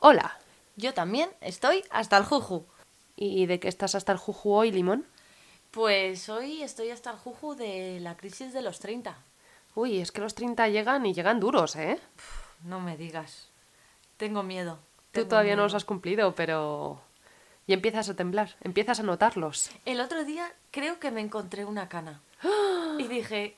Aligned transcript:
Hola. 0.00 0.38
Yo 0.76 0.94
también 0.94 1.28
estoy 1.40 1.82
hasta 1.90 2.16
el 2.16 2.24
juju. 2.24 2.64
¿Y 3.16 3.46
de 3.46 3.58
qué 3.58 3.66
estás 3.66 3.96
hasta 3.96 4.12
el 4.12 4.18
juju 4.18 4.52
hoy, 4.52 4.70
Limón? 4.70 5.04
Pues 5.72 6.28
hoy 6.28 6.62
estoy 6.62 6.90
hasta 6.90 7.10
el 7.10 7.16
juju 7.16 7.56
de 7.56 7.98
la 8.00 8.16
crisis 8.16 8.52
de 8.52 8.62
los 8.62 8.78
30. 8.78 9.16
Uy, 9.74 9.98
es 9.98 10.12
que 10.12 10.20
los 10.20 10.36
30 10.36 10.68
llegan 10.68 11.04
y 11.04 11.14
llegan 11.14 11.40
duros, 11.40 11.74
¿eh? 11.74 11.98
No 12.62 12.78
me 12.78 12.96
digas. 12.96 13.48
Tengo 14.18 14.44
miedo. 14.44 14.78
Tú 15.10 15.24
todavía 15.24 15.56
no 15.56 15.64
los 15.64 15.74
has 15.74 15.84
cumplido, 15.84 16.32
pero... 16.36 17.00
Y 17.66 17.72
empiezas 17.72 18.08
a 18.08 18.14
temblar, 18.14 18.54
empiezas 18.60 19.00
a 19.00 19.02
notarlos. 19.02 19.70
El 19.84 20.00
otro 20.00 20.24
día 20.24 20.52
creo 20.70 21.00
que 21.00 21.10
me 21.10 21.20
encontré 21.20 21.64
una 21.64 21.88
cana. 21.88 22.20
Y 22.98 23.08
dije, 23.08 23.56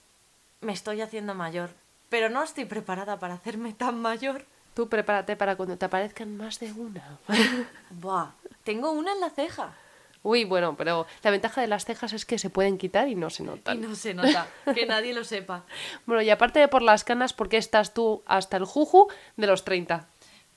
me 0.63 0.73
estoy 0.73 1.03
haciendo 1.03 1.35
mayor. 1.35 1.71
Pero 2.09 2.31
no 2.31 2.43
estoy 2.43 2.65
preparada 2.65 3.19
para 3.19 3.35
hacerme 3.35 3.75
tan 3.75 4.01
mayor. 4.01 4.47
Tú 4.75 4.89
prepárate 4.89 5.37
para 5.37 5.57
cuando 5.57 5.77
te 5.77 5.85
aparezcan 5.85 6.37
más 6.37 6.61
de 6.61 6.73
una. 6.73 7.19
Buah, 7.91 8.31
tengo 8.65 8.93
una 8.93 9.13
en 9.13 9.21
la 9.21 9.31
ceja. 9.31 9.75
Uy, 10.23 10.45
bueno, 10.45 10.77
pero 10.77 11.07
la 11.23 11.31
ventaja 11.31 11.63
de 11.63 11.67
las 11.67 11.87
cejas 11.87 12.13
es 12.13 12.27
que 12.27 12.39
se 12.39 12.51
pueden 12.51 12.77
quitar 12.77 13.09
y 13.09 13.15
no 13.15 13.31
se 13.31 13.43
Y 13.43 13.47
notan. 13.47 13.81
no 13.81 13.95
se 13.95 14.13
nota. 14.13 14.47
Que 14.75 14.85
nadie 14.87 15.15
lo 15.15 15.25
sepa. 15.25 15.65
Bueno, 16.07 16.21
y 16.23 16.29
aparte 16.31 16.61
de 16.61 16.69
por 16.69 16.83
las 16.83 17.05
canas, 17.05 17.33
¿por 17.33 17.49
qué 17.49 17.57
estás 17.57 17.95
tú 17.95 18.23
hasta 18.27 18.57
el 18.59 18.65
juju 18.67 19.09
de 19.37 19.47
los 19.47 19.65
30? 19.65 20.07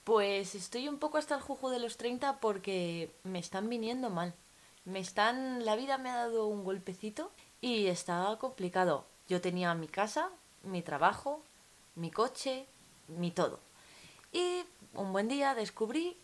Pues 0.04 0.54
estoy 0.56 0.90
un 0.90 0.98
poco 0.98 1.18
hasta 1.18 1.36
el 1.36 1.42
juju 1.42 1.70
de 1.70 1.80
los 1.80 1.96
30 1.96 2.40
porque 2.42 3.10
me 3.24 3.40
están 3.40 3.70
viniendo 3.70 4.10
mal. 4.10 4.34
Me 4.84 5.00
están. 5.00 5.64
La 5.64 5.78
vida 5.78 5.98
me 5.98 6.10
ha 6.10 6.16
dado 6.18 6.46
un 6.48 6.66
golpecito 6.66 7.32
y 7.62 7.88
está 7.88 8.36
complicado. 8.42 9.06
Yo 9.30 9.40
tenía 9.40 9.74
mi 9.76 9.88
casa, 9.88 10.28
mi 10.64 10.82
trabajo, 10.82 11.42
mi 11.96 12.12
coche, 12.12 12.66
mi 13.08 13.32
todo. 13.32 13.62
Y 14.34 14.66
un 14.96 15.14
buen 15.14 15.28
día 15.28 15.54
descubrí 15.54 16.18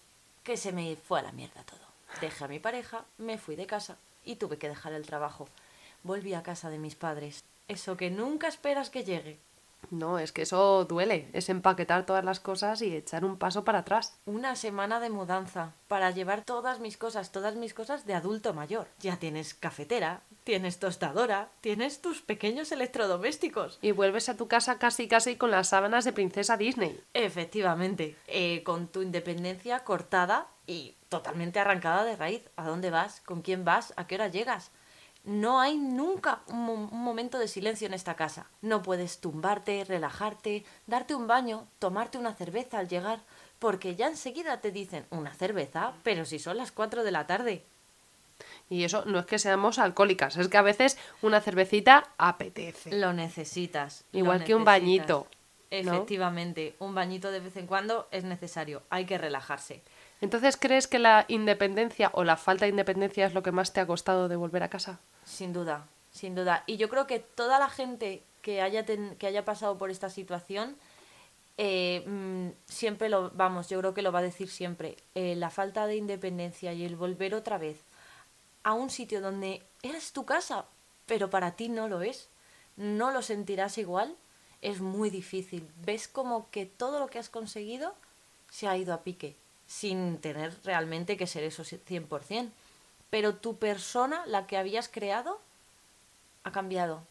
que 0.43 0.57
se 0.57 0.71
me 0.71 0.95
fue 0.95 1.19
a 1.19 1.23
la 1.23 1.31
mierda 1.31 1.63
todo. 1.63 1.79
Dejé 2.19 2.43
a 2.43 2.47
mi 2.47 2.59
pareja, 2.59 3.05
me 3.19 3.37
fui 3.37 3.55
de 3.55 3.67
casa 3.67 3.97
y 4.25 4.35
tuve 4.35 4.57
que 4.57 4.67
dejar 4.67 4.93
el 4.93 5.05
trabajo. 5.05 5.47
Volví 6.03 6.33
a 6.33 6.41
casa 6.41 6.71
de 6.71 6.79
mis 6.79 6.95
padres. 6.95 7.43
Eso 7.67 7.97
que 7.97 8.09
nunca 8.09 8.47
esperas 8.47 8.89
que 8.89 9.03
llegue. 9.03 9.37
No, 9.91 10.19
es 10.19 10.31
que 10.31 10.43
eso 10.43 10.85
duele, 10.85 11.29
es 11.33 11.49
empaquetar 11.49 12.05
todas 12.05 12.23
las 12.23 12.39
cosas 12.39 12.81
y 12.81 12.95
echar 12.95 13.25
un 13.25 13.37
paso 13.37 13.63
para 13.63 13.79
atrás. 13.79 14.17
Una 14.25 14.55
semana 14.55 14.99
de 14.99 15.09
mudanza 15.09 15.73
para 15.87 16.11
llevar 16.11 16.43
todas 16.43 16.79
mis 16.79 16.97
cosas, 16.97 17.31
todas 17.31 17.55
mis 17.55 17.73
cosas 17.73 18.05
de 18.05 18.13
adulto 18.13 18.53
mayor. 18.53 18.87
Ya 18.99 19.17
tienes 19.17 19.53
cafetera, 19.53 20.21
tienes 20.43 20.79
tostadora, 20.79 21.49
tienes 21.61 22.01
tus 22.01 22.21
pequeños 22.21 22.71
electrodomésticos. 22.71 23.79
Y 23.81 23.91
vuelves 23.91 24.29
a 24.29 24.37
tu 24.37 24.47
casa 24.47 24.77
casi 24.77 25.07
casi 25.07 25.35
con 25.35 25.51
las 25.51 25.69
sábanas 25.69 26.05
de 26.05 26.13
princesa 26.13 26.57
Disney. 26.57 26.99
Efectivamente, 27.13 28.15
eh, 28.27 28.63
con 28.63 28.87
tu 28.87 29.01
independencia 29.01 29.83
cortada 29.83 30.47
y 30.67 30.95
totalmente 31.09 31.59
arrancada 31.59 32.03
de 32.03 32.15
raíz. 32.15 32.43
¿A 32.55 32.67
dónde 32.67 32.91
vas? 32.91 33.21
¿Con 33.21 33.41
quién 33.41 33.65
vas? 33.65 33.93
¿A 33.97 34.05
qué 34.05 34.15
hora 34.15 34.27
llegas? 34.27 34.71
No 35.29 35.59
hay 35.61 35.77
nunca 35.77 36.39
un, 36.47 36.63
mo- 36.65 36.73
un 36.91 37.03
momento 37.03 37.37
de 37.37 37.47
silencio 37.47 37.85
en 37.85 37.93
esta 37.93 38.15
casa. 38.15 38.47
No 38.63 38.81
puedes 38.81 39.19
tumbarte, 39.19 39.83
relajarte, 39.85 40.65
darte 40.87 41.13
un 41.13 41.27
baño, 41.27 41.67
tomarte 41.77 42.17
una 42.17 42.33
cerveza 42.33 42.79
al 42.79 42.87
llegar, 42.87 43.19
porque 43.59 43.95
ya 43.95 44.07
enseguida 44.07 44.59
te 44.59 44.71
dicen 44.71 45.05
una 45.11 45.35
cerveza, 45.35 45.93
pero 46.01 46.25
si 46.25 46.39
son 46.39 46.57
las 46.57 46.71
4 46.71 47.03
de 47.03 47.11
la 47.11 47.27
tarde. 47.27 47.63
Y 48.71 48.83
eso 48.85 49.03
no 49.05 49.19
es 49.19 49.27
que 49.27 49.37
seamos 49.37 49.77
alcohólicas, 49.77 50.35
es 50.37 50.47
que 50.47 50.57
a 50.57 50.63
veces 50.63 50.97
una 51.21 51.41
cervecita 51.41 52.07
apetece. 52.17 52.97
Lo 52.97 53.13
necesitas. 53.13 54.05
lo 54.11 54.19
Igual 54.19 54.43
que 54.43 54.55
un 54.55 54.65
bañito, 54.65 55.27
¿no? 55.27 55.27
Efectivamente, 55.69 56.75
un 56.79 56.95
bañito 56.95 57.29
de 57.29 57.39
vez 57.39 57.55
en 57.55 57.67
cuando 57.67 58.07
es 58.09 58.23
necesario, 58.23 58.81
hay 58.89 59.05
que 59.05 59.19
relajarse. 59.19 59.83
Entonces, 60.21 60.57
¿crees 60.57 60.87
que 60.87 60.97
la 60.97 61.25
independencia 61.27 62.09
o 62.13 62.23
la 62.23 62.35
falta 62.35 62.65
de 62.65 62.69
independencia 62.71 63.27
es 63.27 63.35
lo 63.35 63.43
que 63.43 63.51
más 63.51 63.73
te 63.73 63.79
ha 63.79 63.85
costado 63.85 64.27
de 64.27 64.35
volver 64.35 64.63
a 64.63 64.69
casa? 64.69 64.99
Sin 65.35 65.53
duda, 65.53 65.87
sin 66.11 66.33
duda. 66.35 66.63
Y 66.65 66.77
yo 66.77 66.89
creo 66.89 67.05
que 67.07 67.19
toda 67.19 67.59
la 67.59 67.69
gente 67.69 68.23
que 68.41 68.61
haya, 68.61 68.85
ten- 68.85 69.15
que 69.17 69.27
haya 69.27 69.45
pasado 69.45 69.77
por 69.77 69.89
esta 69.91 70.09
situación, 70.09 70.75
eh, 71.57 72.03
mm, 72.07 72.49
siempre 72.67 73.09
lo, 73.09 73.31
vamos, 73.31 73.69
yo 73.69 73.79
creo 73.79 73.93
que 73.93 74.01
lo 74.01 74.11
va 74.11 74.19
a 74.19 74.29
decir 74.31 74.49
siempre, 74.49 74.97
eh, 75.15 75.35
la 75.35 75.49
falta 75.49 75.87
de 75.87 75.97
independencia 75.97 76.73
y 76.73 76.85
el 76.85 76.95
volver 76.95 77.35
otra 77.35 77.57
vez 77.57 77.77
a 78.63 78.73
un 78.73 78.89
sitio 78.89 79.21
donde 79.21 79.63
eres 79.83 80.13
tu 80.13 80.25
casa, 80.25 80.65
pero 81.07 81.29
para 81.29 81.53
ti 81.57 81.69
no 81.69 81.87
lo 81.89 82.01
es, 82.01 82.29
no 82.77 83.11
lo 83.11 83.21
sentirás 83.21 83.77
igual, 83.77 84.15
es 84.61 84.81
muy 84.81 85.09
difícil. 85.11 85.69
Ves 85.85 86.07
como 86.07 86.49
que 86.51 86.65
todo 86.65 86.99
lo 86.99 87.07
que 87.09 87.19
has 87.19 87.29
conseguido 87.29 87.95
se 88.49 88.67
ha 88.67 88.77
ido 88.77 88.93
a 88.93 89.03
pique, 89.03 89.35
sin 89.67 90.17
tener 90.19 90.53
realmente 90.65 91.17
que 91.17 91.27
ser 91.27 91.43
eso 91.43 91.63
100%. 91.63 92.51
Pero 93.09 93.35
tu 93.35 93.57
persona, 93.57 94.25
la 94.25 94.45
que 94.47 94.57
habías 94.57 94.89
creado, 94.89 95.39
ha 96.43 96.51
cambiado. 96.51 97.03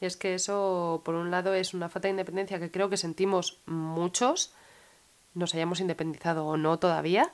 Y 0.00 0.06
es 0.06 0.16
que 0.16 0.34
eso, 0.34 1.00
por 1.04 1.14
un 1.14 1.30
lado, 1.30 1.54
es 1.54 1.72
una 1.72 1.88
falta 1.88 2.08
de 2.08 2.12
independencia 2.12 2.58
que 2.58 2.70
creo 2.70 2.90
que 2.90 2.96
sentimos 2.96 3.58
muchos, 3.66 4.52
nos 5.34 5.54
hayamos 5.54 5.80
independizado 5.80 6.46
o 6.46 6.56
no 6.56 6.78
todavía, 6.78 7.32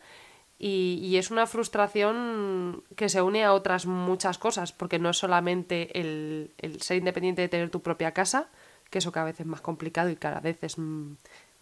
y, 0.59 1.01
y 1.03 1.17
es 1.17 1.33
una 1.33 1.47
frustración 1.47 2.85
que 2.95 3.09
se 3.09 3.21
une 3.21 3.45
a 3.45 3.53
otras 3.53 3.87
muchas 3.87 4.39
cosas, 4.39 4.73
porque 4.73 5.01
no 5.01 5.11
es 5.11 5.19
solamente 5.19 5.99
el, 5.99 6.53
el 6.59 6.81
ser 6.81 6.99
independiente 6.99 7.43
de 7.43 7.49
tener 7.49 7.71
tu 7.71 7.81
propia 7.81 8.13
casa, 8.13 8.47
que 8.89 8.99
eso 8.99 9.11
cada 9.11 9.27
vez 9.27 9.41
es 9.41 9.47
más 9.47 9.61
complicado 9.61 10.09
y 10.11 10.17
cada 10.17 10.39
vez 10.39 10.63
es 10.63 10.77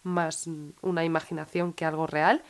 más 0.03 0.47
una 0.81 1.03
imaginación 1.03 1.73
que 1.73 1.85
algo 1.85 2.05
real, 2.05 2.43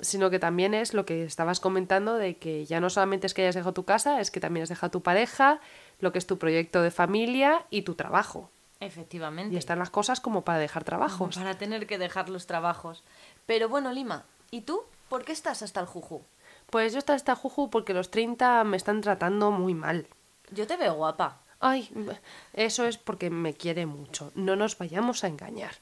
sino 0.00 0.30
que 0.30 0.38
también 0.38 0.74
es 0.74 0.94
lo 0.94 1.06
que 1.06 1.24
estabas 1.24 1.60
comentando 1.60 2.14
de 2.14 2.36
que 2.36 2.66
ya 2.66 2.80
no 2.80 2.90
solamente 2.90 3.26
es 3.26 3.34
que 3.34 3.42
hayas 3.42 3.54
dejado 3.54 3.74
tu 3.74 3.84
casa, 3.84 4.20
es 4.20 4.30
que 4.30 4.40
también 4.40 4.62
has 4.62 4.68
dejado 4.68 4.90
tu 4.90 5.02
pareja, 5.02 5.60
lo 6.00 6.12
que 6.12 6.18
es 6.18 6.26
tu 6.26 6.38
proyecto 6.38 6.82
de 6.82 6.90
familia 6.90 7.64
y 7.70 7.82
tu 7.82 7.94
trabajo. 7.94 8.50
Efectivamente. 8.80 9.54
Y 9.54 9.58
están 9.58 9.78
las 9.78 9.90
cosas 9.90 10.20
como 10.20 10.42
para 10.42 10.58
dejar 10.58 10.84
trabajos. 10.84 11.36
Para 11.36 11.56
tener 11.56 11.86
que 11.86 11.98
dejar 11.98 12.28
los 12.28 12.46
trabajos. 12.46 13.02
Pero 13.46 13.68
bueno, 13.68 13.92
Lima, 13.92 14.24
¿y 14.50 14.62
tú? 14.62 14.82
¿Por 15.08 15.24
qué 15.24 15.32
estás 15.32 15.62
hasta 15.62 15.80
el 15.80 15.86
juju? 15.86 16.22
Pues 16.70 16.92
yo 16.92 16.98
estoy 16.98 17.16
hasta 17.16 17.36
juju 17.36 17.70
porque 17.70 17.94
los 17.94 18.10
30 18.10 18.64
me 18.64 18.76
están 18.76 19.00
tratando 19.00 19.50
muy 19.50 19.74
mal. 19.74 20.06
Yo 20.50 20.66
te 20.66 20.76
veo 20.76 20.94
guapa. 20.94 21.40
Ay, 21.60 21.90
eso 22.52 22.84
es 22.84 22.98
porque 22.98 23.30
me 23.30 23.54
quiere 23.54 23.86
mucho. 23.86 24.32
No 24.34 24.54
nos 24.54 24.76
vayamos 24.76 25.24
a 25.24 25.28
engañar. 25.28 25.76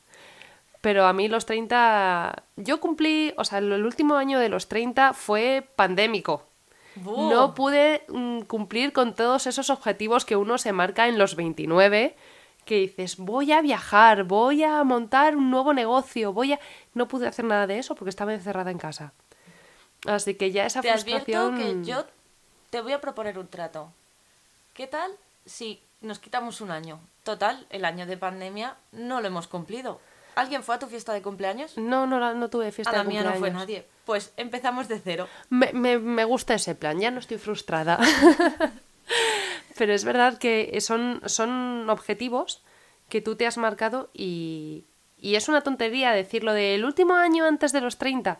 Pero 0.82 1.06
a 1.06 1.14
mí 1.14 1.28
los 1.28 1.46
30... 1.46 2.44
Yo 2.56 2.80
cumplí, 2.80 3.32
o 3.38 3.44
sea, 3.44 3.58
el 3.58 3.84
último 3.84 4.16
año 4.16 4.38
de 4.38 4.50
los 4.50 4.68
30 4.68 5.14
fue 5.14 5.66
pandémico. 5.76 6.44
No 6.96 7.54
pude 7.54 8.04
mm, 8.08 8.42
cumplir 8.42 8.92
con 8.92 9.14
todos 9.14 9.46
esos 9.46 9.70
objetivos 9.70 10.26
que 10.26 10.36
uno 10.36 10.58
se 10.58 10.72
marca 10.72 11.08
en 11.08 11.16
los 11.16 11.36
29, 11.36 12.14
que 12.66 12.74
dices, 12.80 13.16
voy 13.16 13.52
a 13.52 13.62
viajar, 13.62 14.24
voy 14.24 14.62
a 14.64 14.84
montar 14.84 15.36
un 15.36 15.50
nuevo 15.50 15.72
negocio, 15.72 16.32
voy 16.32 16.52
a... 16.52 16.60
No 16.94 17.08
pude 17.08 17.28
hacer 17.28 17.44
nada 17.44 17.66
de 17.66 17.78
eso 17.78 17.94
porque 17.94 18.10
estaba 18.10 18.34
encerrada 18.34 18.70
en 18.70 18.78
casa. 18.78 19.12
Así 20.06 20.34
que 20.34 20.50
ya 20.50 20.66
esa 20.66 20.82
Te 20.82 20.90
advierto 20.90 21.52
frustración... 21.52 21.82
que 21.82 21.88
yo 21.88 22.04
te 22.70 22.80
voy 22.80 22.92
a 22.92 23.00
proponer 23.00 23.38
un 23.38 23.46
trato. 23.46 23.92
¿Qué 24.74 24.86
tal 24.86 25.12
si 25.46 25.80
nos 26.00 26.18
quitamos 26.18 26.60
un 26.60 26.72
año? 26.72 26.98
Total, 27.22 27.66
el 27.70 27.84
año 27.84 28.04
de 28.04 28.16
pandemia 28.16 28.76
no 28.90 29.20
lo 29.20 29.28
hemos 29.28 29.46
cumplido. 29.46 30.00
¿Alguien 30.34 30.62
fue 30.62 30.74
a 30.74 30.78
tu 30.78 30.86
fiesta 30.86 31.12
de 31.12 31.22
cumpleaños? 31.22 31.76
No, 31.76 32.06
no, 32.06 32.34
no 32.34 32.48
tuve 32.48 32.72
fiesta 32.72 32.90
a 32.90 32.98
la 32.98 33.02
de 33.04 33.08
mía 33.08 33.22
no 33.22 33.30
fue 33.30 33.34
cumpleaños. 33.50 33.60
nadie. 33.62 33.86
Pues 34.04 34.32
empezamos 34.36 34.88
de 34.88 34.98
cero. 34.98 35.28
Me, 35.50 35.72
me- 35.72 35.98
me 35.98 36.24
gusta 36.24 36.54
ese 36.54 36.74
plan, 36.74 36.98
ya 37.00 37.10
no 37.10 37.18
estoy 37.20 37.38
frustrada. 37.38 37.98
Pero 39.76 39.94
es 39.94 40.04
verdad 40.04 40.38
que 40.38 40.78
son, 40.80 41.20
son 41.26 41.88
objetivos 41.90 42.62
que 43.08 43.20
tú 43.20 43.36
te 43.36 43.46
has 43.46 43.56
marcado 43.58 44.10
y, 44.14 44.84
y 45.18 45.34
es 45.36 45.48
una 45.48 45.62
tontería 45.62 46.12
decirlo 46.12 46.52
del 46.52 46.84
último 46.84 47.14
año 47.14 47.44
antes 47.46 47.72
de 47.72 47.80
los 47.80 47.98
30. 47.98 48.38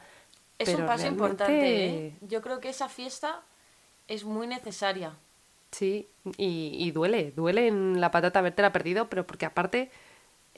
Es 0.59 0.67
pero 0.67 0.79
un 0.81 0.87
paso 0.87 1.03
realmente- 1.05 1.25
importante, 1.25 1.87
¿eh? 2.07 2.15
Yo 2.23 2.43
creo 2.43 2.61
que 2.61 2.69
esa 2.69 2.89
fiesta 2.89 3.41
es 4.09 4.25
muy 4.25 4.47
necesaria. 4.47 5.13
Sí, 5.71 6.07
y, 6.37 6.77
y 6.79 6.91
duele, 6.91 7.33
duele 7.35 7.67
en 7.69 8.01
la 8.01 8.11
patata 8.11 8.39
habértela 8.41 8.73
perdido, 8.73 9.09
pero 9.09 9.27
porque 9.27 9.47
aparte 9.47 9.91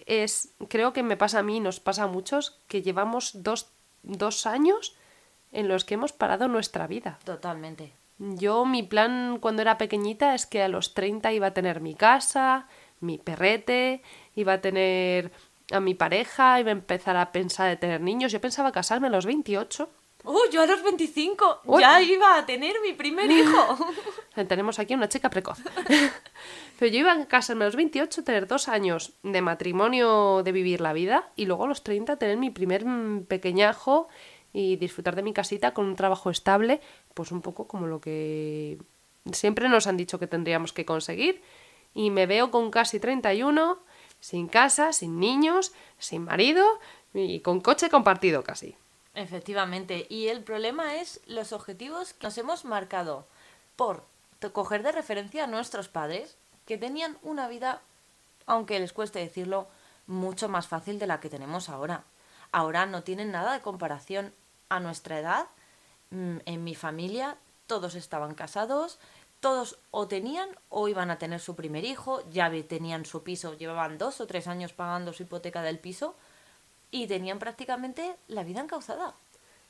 es, 0.07 0.55
creo 0.69 0.93
que 0.93 1.03
me 1.03 1.17
pasa 1.17 1.41
a 1.41 1.43
mí, 1.43 1.61
nos 1.61 1.81
pasa 1.81 2.05
a 2.05 2.09
muchos, 2.09 2.61
que 2.69 2.83
llevamos 2.83 3.43
dos, 3.43 3.71
dos 4.03 4.47
años 4.47 4.97
en 5.53 5.69
los 5.69 5.85
que 5.85 5.95
hemos 5.95 6.13
parado 6.13 6.49
nuestra 6.49 6.87
vida. 6.87 7.19
Totalmente. 7.25 7.93
Yo, 8.19 8.65
mi 8.65 8.83
plan 8.83 9.39
cuando 9.41 9.63
era 9.63 9.79
pequeñita 9.79 10.35
es 10.35 10.47
que 10.47 10.63
a 10.63 10.69
los 10.69 10.95
30 10.95 11.33
iba 11.33 11.49
a 11.49 11.55
tener 11.55 11.81
mi 11.81 11.95
casa, 11.95 12.69
mi 13.01 13.19
perrete, 13.19 14.03
iba 14.35 14.55
a 14.55 14.61
tener 14.61 15.33
a 15.73 15.81
mi 15.81 15.95
pareja, 15.95 16.61
iba 16.61 16.71
a 16.71 16.73
empezar 16.73 17.17
a 17.17 17.33
pensar 17.33 17.69
de 17.69 17.77
tener 17.77 18.01
niños. 18.01 18.33
Yo 18.33 18.41
pensaba 18.41 18.73
casarme 18.73 19.09
a 19.09 19.11
los 19.11 19.27
28. 19.27 19.89
¡Uh! 20.25 20.39
Yo 20.51 20.63
a 20.63 20.67
los 20.67 20.83
25 20.83 21.61
Uy. 21.65 21.83
ya 21.83 22.01
iba 22.01 22.39
a 22.39 22.47
tener 22.47 22.75
mi 22.83 22.95
primer 22.95 23.31
hijo. 23.31 23.77
Tenemos 24.49 24.79
aquí 24.79 24.95
una 24.95 25.09
chica 25.09 25.31
precoz. 25.31 25.59
Pero 26.79 26.93
yo 26.93 26.99
iba 27.01 27.13
a 27.13 27.27
casarme 27.27 27.65
a 27.65 27.69
los 27.69 27.77
28, 27.77 28.25
tener 28.25 28.47
dos 28.47 28.69
años 28.69 29.13
de 29.23 29.43
matrimonio, 29.43 30.43
de 30.43 30.53
vivir 30.53 30.81
la 30.81 30.93
vida, 30.93 31.31
y 31.37 31.47
luego 31.47 31.65
a 31.65 31.69
los 31.69 31.85
30 31.85 32.17
tener 32.17 32.37
mi 32.37 32.51
primer 32.51 32.85
mm, 32.85 33.27
pequeñajo 33.27 34.09
y 34.53 34.77
disfrutar 34.77 35.15
de 35.15 35.23
mi 35.23 35.33
casita 35.33 35.75
con 35.75 35.87
un 35.87 35.97
trabajo 35.97 36.31
estable, 36.31 36.81
pues 37.13 37.31
un 37.31 37.43
poco 37.43 37.67
como 37.67 37.87
lo 37.87 38.01
que 38.01 38.79
siempre 39.33 39.69
nos 39.69 39.87
han 39.87 39.97
dicho 39.97 40.19
que 40.19 40.27
tendríamos 40.27 40.73
que 40.73 40.85
conseguir. 40.85 41.43
Y 41.93 42.11
me 42.11 42.27
veo 42.27 42.51
con 42.51 42.71
casi 42.71 42.99
31, 42.99 43.79
sin 44.21 44.49
casa, 44.49 44.93
sin 44.93 45.21
niños, 45.21 45.73
sin 45.99 46.25
marido 46.25 46.65
y 47.13 47.41
con 47.41 47.61
coche 47.61 47.89
compartido 47.89 48.43
casi. 48.43 48.77
Efectivamente. 49.15 50.07
Y 50.11 50.29
el 50.29 50.43
problema 50.43 50.97
es 50.97 51.21
los 51.27 51.53
objetivos 51.53 52.15
que 52.15 52.27
nos 52.27 52.39
hemos 52.39 52.65
marcado 52.65 53.27
por 53.77 54.05
coger 54.53 54.83
de 54.83 54.93
referencia 54.93 55.45
a 55.45 55.47
nuestros 55.47 55.89
padres, 55.89 56.37
que 56.67 56.79
tenían 56.79 57.17
una 57.23 57.49
vida, 57.49 57.81
aunque 58.47 58.79
les 58.79 58.93
cueste 58.93 59.19
decirlo, 59.19 59.69
mucho 60.07 60.49
más 60.49 60.67
fácil 60.67 60.99
de 60.99 61.07
la 61.07 61.21
que 61.21 61.31
tenemos 61.31 61.69
ahora. 61.69 62.05
Ahora 62.53 62.87
no 62.87 63.03
tienen 63.03 63.31
nada 63.31 63.55
de 63.55 63.61
comparación 63.61 64.35
a 64.69 64.81
nuestra 64.81 65.19
edad. 65.19 65.47
Mm, 66.11 66.39
en 66.45 66.65
mi 66.65 66.75
familia 66.75 67.37
todos 67.67 67.95
estaban 67.95 68.35
casados, 68.35 68.99
todos 69.41 69.79
o 69.91 70.09
tenían 70.09 70.49
o 70.69 70.89
iban 70.89 71.11
a 71.11 71.19
tener 71.19 71.41
su 71.41 71.57
primer 71.57 71.85
hijo, 71.85 72.23
ya 72.31 72.51
tenían 72.69 73.07
su 73.07 73.23
piso, 73.23 73.55
llevaban 73.55 73.97
dos 73.99 74.21
o 74.21 74.27
tres 74.27 74.47
años 74.47 74.73
pagando 74.73 75.13
su 75.13 75.23
hipoteca 75.23 75.63
del 75.63 75.79
piso 75.79 76.17
y 76.95 77.09
tenían 77.09 77.41
prácticamente 77.41 78.15
la 78.29 78.45
vida 78.45 78.61
encauzada. 78.61 79.15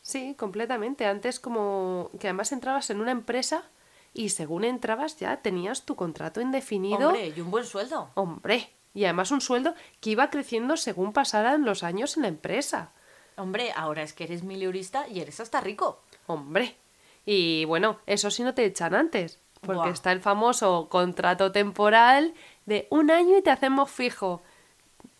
Sí, 0.02 0.34
completamente. 0.38 1.06
Antes 1.06 1.40
como 1.40 2.10
que 2.20 2.26
además 2.26 2.52
entrabas 2.52 2.90
en 2.90 3.00
una 3.00 3.12
empresa 3.12 3.64
y 4.12 4.28
según 4.28 4.62
entrabas 4.62 5.16
ya 5.18 5.38
tenías 5.38 5.86
tu 5.86 5.96
contrato 5.96 6.42
indefinido. 6.42 7.08
Hombre, 7.08 7.32
y 7.34 7.40
un 7.40 7.50
buen 7.50 7.64
sueldo. 7.64 8.10
Hombre, 8.12 8.70
y 8.92 9.04
además 9.04 9.30
un 9.30 9.40
sueldo 9.40 9.74
que 10.00 10.10
iba 10.10 10.28
creciendo 10.28 10.76
según 10.76 11.14
pasaran 11.14 11.64
los 11.64 11.82
años 11.82 12.18
en 12.18 12.24
la 12.24 12.28
empresa. 12.28 12.90
Hombre, 13.38 13.72
ahora 13.74 14.02
es 14.02 14.12
que 14.12 14.24
eres 14.24 14.42
miliurista 14.42 15.08
y 15.08 15.20
eres 15.20 15.40
hasta 15.40 15.62
rico. 15.62 16.02
Hombre. 16.26 16.76
Y 17.24 17.64
bueno, 17.64 18.00
eso 18.04 18.30
sí 18.30 18.42
no 18.42 18.52
te 18.52 18.66
echan 18.66 18.94
antes. 18.94 19.40
Porque 19.62 19.88
está 19.88 20.12
el 20.12 20.20
famoso 20.20 20.90
contrato 20.90 21.52
temporal 21.52 22.34
de 22.66 22.86
un 22.90 23.10
año 23.10 23.38
y 23.38 23.42
te 23.42 23.50
hacemos 23.50 23.90
fijo. 23.90 24.42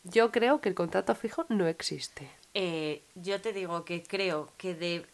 Yo 0.05 0.31
creo 0.31 0.61
que 0.61 0.69
el 0.69 0.75
contrato 0.75 1.15
fijo 1.15 1.47
no 1.49 1.67
existe. 1.67 2.31
Eh, 2.53 3.03
yo 3.15 3.41
te 3.41 3.53
digo 3.53 3.85
que 3.85 4.03
creo 4.03 4.51
que 4.57 4.75
de... 4.75 5.07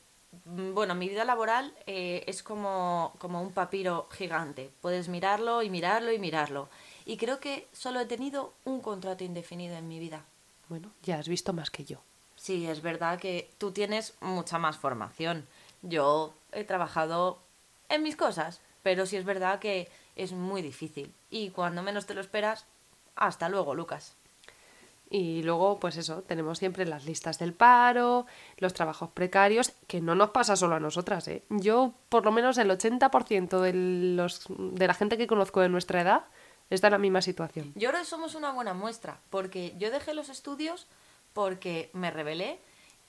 Bueno, 0.44 0.94
mi 0.94 1.08
vida 1.08 1.24
laboral 1.24 1.74
eh, 1.86 2.22
es 2.26 2.42
como, 2.42 3.14
como 3.18 3.42
un 3.42 3.52
papiro 3.52 4.08
gigante. 4.12 4.70
Puedes 4.80 5.08
mirarlo 5.08 5.62
y 5.62 5.70
mirarlo 5.70 6.12
y 6.12 6.18
mirarlo. 6.18 6.68
Y 7.04 7.16
creo 7.16 7.40
que 7.40 7.66
solo 7.72 8.00
he 8.00 8.06
tenido 8.06 8.52
un 8.64 8.80
contrato 8.80 9.24
indefinido 9.24 9.76
en 9.76 9.88
mi 9.88 9.98
vida. 9.98 10.24
Bueno, 10.68 10.92
ya 11.02 11.18
has 11.18 11.28
visto 11.28 11.52
más 11.52 11.70
que 11.70 11.84
yo. 11.84 11.98
Sí, 12.36 12.66
es 12.66 12.80
verdad 12.80 13.18
que 13.18 13.50
tú 13.58 13.72
tienes 13.72 14.14
mucha 14.20 14.58
más 14.58 14.76
formación. 14.76 15.46
Yo 15.82 16.32
he 16.52 16.64
trabajado 16.64 17.38
en 17.88 18.02
mis 18.02 18.16
cosas, 18.16 18.60
pero 18.82 19.06
sí 19.06 19.16
es 19.16 19.24
verdad 19.24 19.58
que 19.58 19.88
es 20.16 20.32
muy 20.32 20.62
difícil. 20.62 21.12
Y 21.30 21.50
cuando 21.50 21.82
menos 21.82 22.06
te 22.06 22.14
lo 22.14 22.20
esperas, 22.20 22.66
hasta 23.16 23.48
luego, 23.48 23.74
Lucas. 23.74 24.14
Y 25.12 25.42
luego, 25.42 25.80
pues 25.80 25.96
eso, 25.96 26.22
tenemos 26.22 26.58
siempre 26.58 26.86
las 26.86 27.04
listas 27.04 27.38
del 27.40 27.52
paro, 27.52 28.26
los 28.58 28.72
trabajos 28.72 29.10
precarios, 29.10 29.72
que 29.88 30.00
no 30.00 30.14
nos 30.14 30.30
pasa 30.30 30.54
solo 30.54 30.76
a 30.76 30.80
nosotras, 30.80 31.26
¿eh? 31.26 31.42
Yo, 31.50 31.92
por 32.08 32.24
lo 32.24 32.30
menos 32.30 32.58
el 32.58 32.70
80% 32.70 33.60
de, 33.60 33.72
los, 34.14 34.46
de 34.48 34.86
la 34.86 34.94
gente 34.94 35.18
que 35.18 35.26
conozco 35.26 35.60
de 35.60 35.68
nuestra 35.68 36.00
edad 36.00 36.24
está 36.70 36.86
en 36.86 36.92
la 36.92 36.98
misma 36.98 37.22
situación. 37.22 37.72
Yo 37.74 37.90
creo 37.90 38.04
somos 38.04 38.36
una 38.36 38.52
buena 38.52 38.72
muestra, 38.72 39.18
porque 39.30 39.74
yo 39.78 39.90
dejé 39.90 40.14
los 40.14 40.28
estudios 40.28 40.86
porque 41.32 41.90
me 41.92 42.12
rebelé 42.12 42.60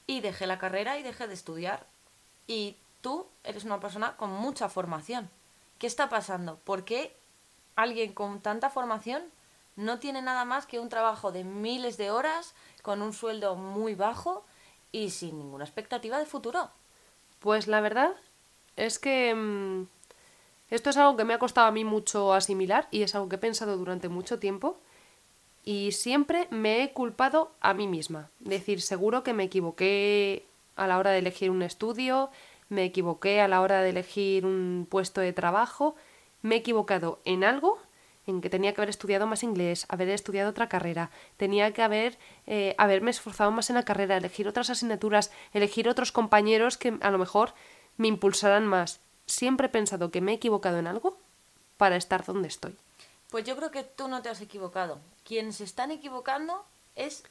y 0.07 0.21
dejé 0.21 0.48
la 0.48 0.57
carrera 0.57 0.98
y 0.98 1.03
dejé 1.03 1.27
de 1.27 1.36
estudiar. 1.36 1.86
Y 2.48 2.77
tú 3.01 3.27
eres 3.44 3.63
una 3.63 3.80
persona 3.80 4.15
con 4.18 4.31
mucha 4.31 4.69
formación. 4.69 5.30
¿Qué 5.77 5.88
está 5.88 6.09
pasando? 6.09 6.57
¿Por 6.63 6.83
qué 6.83 7.15
alguien 7.75 8.13
con 8.13 8.42
tanta 8.42 8.69
formación 8.69 9.24
no 9.81 9.99
tiene 9.99 10.21
nada 10.21 10.45
más 10.45 10.65
que 10.65 10.79
un 10.79 10.89
trabajo 10.89 11.31
de 11.31 11.43
miles 11.43 11.97
de 11.97 12.11
horas 12.11 12.53
con 12.81 13.01
un 13.01 13.13
sueldo 13.13 13.55
muy 13.55 13.95
bajo 13.95 14.45
y 14.91 15.09
sin 15.09 15.39
ninguna 15.39 15.65
expectativa 15.65 16.19
de 16.19 16.25
futuro? 16.25 16.69
Pues 17.39 17.67
la 17.67 17.81
verdad 17.81 18.11
es 18.75 18.99
que 18.99 19.33
mm, 19.33 19.87
esto 20.69 20.89
es 20.89 20.97
algo 20.97 21.17
que 21.17 21.25
me 21.25 21.33
ha 21.33 21.39
costado 21.39 21.67
a 21.67 21.71
mí 21.71 21.83
mucho 21.83 22.33
asimilar 22.33 22.87
y 22.91 23.01
es 23.01 23.15
algo 23.15 23.27
que 23.27 23.35
he 23.35 23.39
pensado 23.39 23.77
durante 23.77 24.07
mucho 24.07 24.39
tiempo 24.39 24.77
y 25.63 25.91
siempre 25.91 26.47
me 26.49 26.83
he 26.83 26.93
culpado 26.93 27.51
a 27.59 27.73
mí 27.73 27.87
misma. 27.87 28.29
Decir, 28.39 28.81
seguro 28.81 29.23
que 29.23 29.33
me 29.33 29.43
equivoqué 29.43 30.45
a 30.75 30.87
la 30.87 30.97
hora 30.97 31.11
de 31.11 31.19
elegir 31.19 31.51
un 31.51 31.61
estudio, 31.61 32.29
me 32.69 32.85
equivoqué 32.85 33.41
a 33.41 33.47
la 33.47 33.61
hora 33.61 33.81
de 33.81 33.89
elegir 33.89 34.45
un 34.45 34.87
puesto 34.89 35.21
de 35.21 35.33
trabajo, 35.33 35.95
me 36.41 36.55
he 36.55 36.57
equivocado 36.59 37.19
en 37.25 37.43
algo 37.43 37.79
en 38.27 38.41
que 38.41 38.50
tenía 38.50 38.73
que 38.73 38.81
haber 38.81 38.89
estudiado 38.89 39.27
más 39.27 39.44
inglés, 39.44 39.85
haber 39.89 40.09
estudiado 40.09 40.51
otra 40.51 40.69
carrera, 40.69 41.09
tenía 41.38 41.73
que 41.73 41.81
haber 41.81 42.18
eh, 42.45 42.75
haberme 42.77 43.12
esforzado 43.12 43.51
más 43.51 43.69
en 43.69 43.75
la 43.75 43.83
carrera, 43.83 44.18
elegir 44.18 44.47
otras 44.47 44.69
asignaturas, 44.69 45.31
elegir 45.53 45.89
otros 45.89 46.12
compañeros 46.12 46.77
que 46.77 46.97
a 47.01 47.12
lo 47.12 47.18
mejor 47.18 47.53
me 47.97 48.07
impulsaran 48.07 48.65
más. 48.68 49.00
Siempre 49.25 49.68
he 49.68 49.69
pensado 49.69 50.12
que 50.12 50.21
me 50.21 50.31
he 50.31 50.35
equivocado 50.35 50.77
en 50.77 50.88
algo 50.88 51.18
para 51.77 51.95
estar 51.95 52.25
donde 52.25 52.47
estoy. 52.47 52.75
Pues 53.29 53.45
yo 53.45 53.56
creo 53.56 53.71
que 53.71 53.83
tú 53.83 54.07
no 54.07 54.21
te 54.21 54.29
has 54.29 54.41
equivocado. 54.41 55.00
Quienes 55.24 55.57
se 55.57 55.63
están 55.63 55.89
equivocando 55.89 56.65
es 56.95 57.24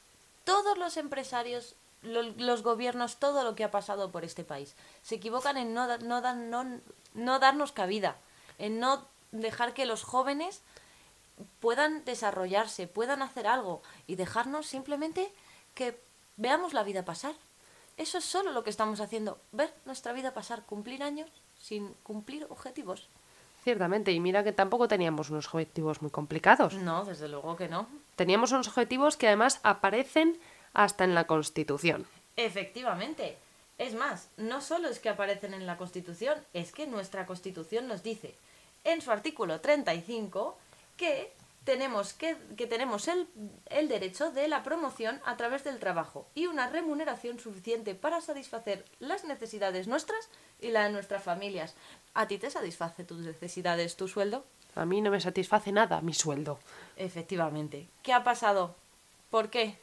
todos 0.43 0.77
los 0.77 0.97
empresarios, 0.97 1.75
los 2.01 2.63
gobiernos, 2.63 3.17
todo 3.17 3.43
lo 3.43 3.55
que 3.55 3.63
ha 3.63 3.71
pasado 3.71 4.11
por 4.11 4.25
este 4.25 4.43
país. 4.43 4.75
Se 5.03 5.15
equivocan 5.15 5.57
en 5.57 5.73
no, 5.73 5.97
no, 5.99 6.21
no, 6.33 6.81
no 7.13 7.39
darnos 7.39 7.71
cabida, 7.71 8.17
en 8.57 8.79
no 8.79 9.05
dejar 9.31 9.73
que 9.73 9.85
los 9.85 10.03
jóvenes 10.03 10.61
puedan 11.59 12.03
desarrollarse, 12.05 12.87
puedan 12.87 13.21
hacer 13.21 13.47
algo 13.47 13.81
y 14.07 14.15
dejarnos 14.15 14.67
simplemente 14.67 15.31
que 15.73 15.99
veamos 16.37 16.73
la 16.73 16.83
vida 16.83 17.05
pasar. 17.05 17.35
Eso 17.97 18.17
es 18.17 18.25
solo 18.25 18.51
lo 18.51 18.63
que 18.63 18.69
estamos 18.69 18.99
haciendo, 18.99 19.39
ver 19.51 19.73
nuestra 19.85 20.13
vida 20.13 20.33
pasar, 20.33 20.63
cumplir 20.65 21.03
años 21.03 21.29
sin 21.59 21.93
cumplir 22.03 22.47
objetivos. 22.49 23.07
Ciertamente, 23.63 24.11
y 24.11 24.19
mira 24.19 24.43
que 24.43 24.53
tampoco 24.53 24.87
teníamos 24.87 25.29
unos 25.29 25.45
objetivos 25.47 26.01
muy 26.01 26.09
complicados. 26.09 26.73
No, 26.73 27.05
desde 27.05 27.27
luego 27.27 27.55
que 27.55 27.67
no. 27.67 27.87
Teníamos 28.15 28.51
unos 28.51 28.67
objetivos 28.67 29.17
que 29.17 29.27
además 29.27 29.59
aparecen 29.61 30.39
hasta 30.73 31.03
en 31.03 31.13
la 31.13 31.25
Constitución. 31.25 32.07
Efectivamente. 32.37 33.37
Es 33.77 33.95
más, 33.95 34.29
no 34.37 34.61
solo 34.61 34.89
es 34.89 34.99
que 34.99 35.09
aparecen 35.09 35.55
en 35.55 35.65
la 35.65 35.77
Constitución, 35.77 36.37
es 36.53 36.71
que 36.71 36.85
nuestra 36.85 37.25
Constitución 37.25 37.87
nos 37.87 38.03
dice 38.03 38.35
en 38.83 39.01
su 39.01 39.11
artículo 39.11 39.59
35 39.59 40.57
que 40.97 41.33
tenemos, 41.63 42.13
que, 42.13 42.37
que 42.57 42.67
tenemos 42.67 43.07
el, 43.07 43.27
el 43.67 43.87
derecho 43.87 44.31
de 44.31 44.47
la 44.47 44.63
promoción 44.63 45.21
a 45.25 45.37
través 45.37 45.63
del 45.63 45.79
trabajo 45.79 46.27
y 46.33 46.47
una 46.47 46.69
remuneración 46.69 47.39
suficiente 47.39 47.95
para 47.95 48.21
satisfacer 48.21 48.85
las 48.99 49.23
necesidades 49.23 49.87
nuestras 49.87 50.29
y 50.59 50.69
la 50.69 50.85
de 50.85 50.91
nuestras 50.91 51.23
familias. 51.23 51.75
¿A 52.13 52.27
ti 52.27 52.37
te 52.37 52.49
satisface 52.49 53.03
tus 53.03 53.19
necesidades, 53.19 53.95
tu 53.95 54.07
sueldo? 54.07 54.43
A 54.75 54.85
mí 54.85 55.01
no 55.01 55.11
me 55.11 55.19
satisface 55.19 55.71
nada 55.71 56.01
mi 56.01 56.13
sueldo. 56.13 56.59
Efectivamente. 56.95 57.87
¿Qué 58.03 58.13
ha 58.13 58.23
pasado? 58.23 58.75
¿Por 59.29 59.49
qué? 59.49 59.77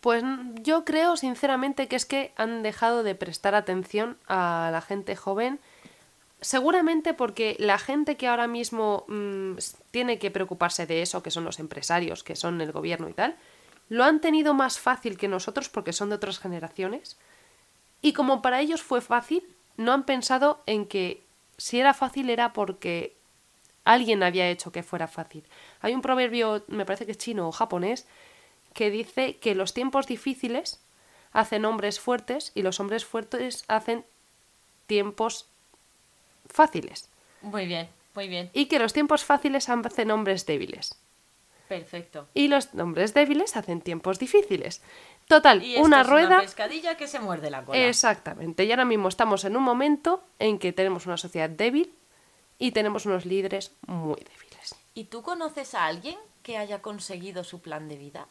Pues 0.00 0.22
yo 0.56 0.84
creo 0.84 1.16
sinceramente 1.16 1.88
que 1.88 1.96
es 1.96 2.04
que 2.04 2.32
han 2.36 2.62
dejado 2.62 3.02
de 3.02 3.14
prestar 3.14 3.54
atención 3.54 4.18
a 4.26 4.68
la 4.72 4.82
gente 4.82 5.16
joven. 5.16 5.60
Seguramente 6.44 7.14
porque 7.14 7.56
la 7.58 7.78
gente 7.78 8.18
que 8.18 8.28
ahora 8.28 8.46
mismo 8.46 9.06
mm, 9.08 9.54
tiene 9.90 10.18
que 10.18 10.30
preocuparse 10.30 10.86
de 10.86 11.00
eso, 11.00 11.22
que 11.22 11.30
son 11.30 11.42
los 11.42 11.58
empresarios, 11.58 12.22
que 12.22 12.36
son 12.36 12.60
el 12.60 12.70
gobierno 12.70 13.08
y 13.08 13.14
tal, 13.14 13.34
lo 13.88 14.04
han 14.04 14.20
tenido 14.20 14.52
más 14.52 14.78
fácil 14.78 15.16
que 15.16 15.26
nosotros 15.26 15.70
porque 15.70 15.94
son 15.94 16.10
de 16.10 16.16
otras 16.16 16.38
generaciones. 16.38 17.16
Y 18.02 18.12
como 18.12 18.42
para 18.42 18.60
ellos 18.60 18.82
fue 18.82 19.00
fácil, 19.00 19.42
no 19.78 19.94
han 19.94 20.04
pensado 20.04 20.62
en 20.66 20.84
que 20.84 21.22
si 21.56 21.80
era 21.80 21.94
fácil 21.94 22.28
era 22.28 22.52
porque 22.52 23.16
alguien 23.84 24.22
había 24.22 24.50
hecho 24.50 24.70
que 24.70 24.82
fuera 24.82 25.08
fácil. 25.08 25.44
Hay 25.80 25.94
un 25.94 26.02
proverbio, 26.02 26.62
me 26.66 26.84
parece 26.84 27.06
que 27.06 27.12
es 27.12 27.18
chino 27.18 27.48
o 27.48 27.52
japonés, 27.52 28.06
que 28.74 28.90
dice 28.90 29.38
que 29.38 29.54
los 29.54 29.72
tiempos 29.72 30.06
difíciles 30.06 30.78
hacen 31.32 31.64
hombres 31.64 32.00
fuertes 32.00 32.52
y 32.54 32.60
los 32.60 32.80
hombres 32.80 33.06
fuertes 33.06 33.64
hacen 33.66 34.04
tiempos 34.86 35.48
fáciles. 36.54 37.10
Muy 37.42 37.66
bien, 37.66 37.88
muy 38.14 38.28
bien. 38.28 38.50
Y 38.54 38.66
que 38.66 38.78
los 38.78 38.92
tiempos 38.92 39.24
fáciles 39.24 39.68
hacen 39.68 40.10
hombres 40.10 40.46
débiles. 40.46 40.96
Perfecto. 41.68 42.28
Y 42.34 42.48
los 42.48 42.68
hombres 42.74 43.14
débiles 43.14 43.56
hacen 43.56 43.80
tiempos 43.80 44.18
difíciles. 44.18 44.80
Total, 45.26 45.62
Y 45.62 45.76
una 45.76 46.02
es 46.02 46.06
rueda. 46.06 46.36
Una 46.36 46.40
pescadilla 46.40 46.96
que 46.96 47.08
se 47.08 47.18
muerde 47.18 47.50
la 47.50 47.64
cola. 47.64 47.78
Exactamente. 47.78 48.64
Y 48.64 48.70
ahora 48.70 48.84
mismo 48.84 49.08
estamos 49.08 49.44
en 49.44 49.56
un 49.56 49.62
momento 49.62 50.22
en 50.38 50.58
que 50.58 50.72
tenemos 50.72 51.06
una 51.06 51.16
sociedad 51.16 51.50
débil 51.50 51.92
y 52.58 52.72
tenemos 52.72 53.06
unos 53.06 53.24
líderes 53.24 53.72
muy 53.86 54.16
débiles. 54.16 54.74
¿Y 54.94 55.04
tú 55.04 55.22
conoces 55.22 55.74
a 55.74 55.86
alguien 55.86 56.16
que 56.42 56.58
haya 56.58 56.82
conseguido 56.82 57.42
su 57.42 57.60
plan 57.60 57.88
de 57.88 57.96
vida? 57.96 58.28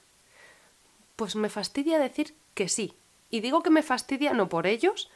Pues 1.15 1.35
me 1.35 1.49
fastidia 1.49 1.99
decir 1.99 2.35
que 2.53 2.69
sí. 2.69 2.93
Y 3.29 3.41
digo 3.41 3.63
que 3.63 3.71
me 3.71 3.81
fastidia 3.81 4.33
no 4.33 4.47
por 4.47 4.67
ellos, 4.67 5.09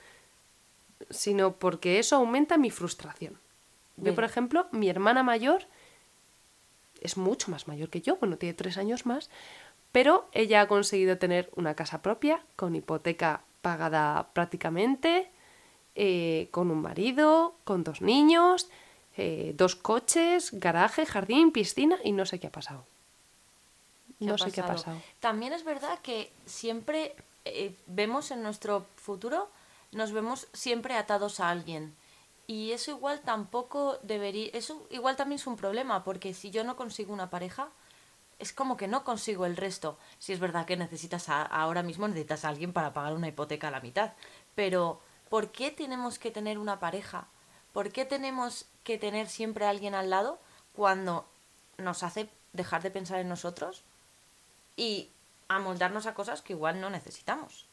sino 1.09 1.53
porque 1.53 1.99
eso 1.99 2.15
aumenta 2.17 2.57
mi 2.57 2.71
frustración. 2.71 3.37
Yo, 3.97 4.13
por 4.13 4.23
ejemplo, 4.23 4.67
mi 4.71 4.89
hermana 4.89 5.23
mayor 5.23 5.65
es 7.01 7.17
mucho 7.17 7.51
más 7.51 7.67
mayor 7.67 7.89
que 7.89 8.01
yo, 8.01 8.17
bueno, 8.17 8.37
tiene 8.37 8.53
tres 8.53 8.77
años 8.77 9.05
más, 9.05 9.29
pero 9.91 10.27
ella 10.33 10.61
ha 10.61 10.67
conseguido 10.67 11.17
tener 11.17 11.49
una 11.55 11.75
casa 11.75 12.01
propia, 12.01 12.43
con 12.55 12.75
hipoteca 12.75 13.41
pagada 13.61 14.27
prácticamente, 14.33 15.29
eh, 15.95 16.47
con 16.51 16.69
un 16.71 16.81
marido, 16.81 17.55
con 17.63 17.83
dos 17.83 18.01
niños, 18.01 18.69
eh, 19.15 19.53
dos 19.57 19.75
coches, 19.75 20.51
garaje, 20.53 21.05
jardín, 21.05 21.51
piscina 21.51 21.97
y 22.03 22.11
no 22.11 22.25
sé 22.25 22.39
qué 22.39 22.47
ha 22.47 22.51
pasado. 22.51 22.85
¿Qué 24.19 24.25
No 24.25 24.33
ha 24.33 24.37
sé 24.37 24.51
qué 24.51 24.61
ha 24.61 24.65
pasado? 24.65 24.97
pasado. 24.97 25.01
También 25.19 25.53
es 25.53 25.63
verdad 25.63 25.99
que 26.01 26.31
siempre 26.45 27.15
eh, 27.45 27.73
vemos 27.87 28.31
en 28.31 28.43
nuestro 28.43 28.85
futuro, 28.95 29.49
nos 29.91 30.11
vemos 30.11 30.47
siempre 30.53 30.95
atados 30.95 31.39
a 31.39 31.49
alguien. 31.49 31.95
Y 32.47 32.71
eso 32.71 32.91
igual 32.91 33.21
tampoco 33.21 33.97
debería, 34.03 34.49
eso 34.53 34.87
igual 34.89 35.15
también 35.17 35.39
es 35.39 35.47
un 35.47 35.57
problema, 35.57 36.03
porque 36.03 36.33
si 36.33 36.49
yo 36.51 36.63
no 36.63 36.75
consigo 36.77 37.13
una 37.13 37.29
pareja, 37.29 37.69
es 38.39 38.53
como 38.53 38.77
que 38.77 38.87
no 38.87 39.03
consigo 39.03 39.45
el 39.45 39.57
resto. 39.57 39.97
Si 40.19 40.31
es 40.33 40.39
verdad 40.39 40.65
que 40.65 40.77
necesitas 40.77 41.29
a- 41.29 41.41
ahora 41.43 41.83
mismo 41.83 42.07
necesitas 42.07 42.45
a 42.45 42.49
alguien 42.49 42.71
para 42.73 42.93
pagar 42.93 43.13
una 43.13 43.27
hipoteca 43.27 43.67
a 43.67 43.71
la 43.71 43.81
mitad, 43.81 44.13
pero 44.55 45.01
¿por 45.29 45.51
qué 45.51 45.71
tenemos 45.71 46.19
que 46.19 46.31
tener 46.31 46.57
una 46.57 46.79
pareja? 46.79 47.27
¿Por 47.73 47.91
qué 47.91 48.05
tenemos 48.05 48.65
que 48.83 48.97
tener 48.97 49.27
siempre 49.27 49.65
a 49.65 49.69
alguien 49.69 49.95
al 49.95 50.09
lado 50.09 50.39
cuando 50.73 51.27
nos 51.77 52.03
hace 52.03 52.29
dejar 52.53 52.81
de 52.83 52.91
pensar 52.91 53.19
en 53.19 53.29
nosotros 53.29 53.83
y 54.75 55.09
amoldarnos 55.47 56.05
a 56.05 56.13
cosas 56.13 56.41
que 56.41 56.53
igual 56.53 56.79
no 56.79 56.89
necesitamos? 56.89 57.65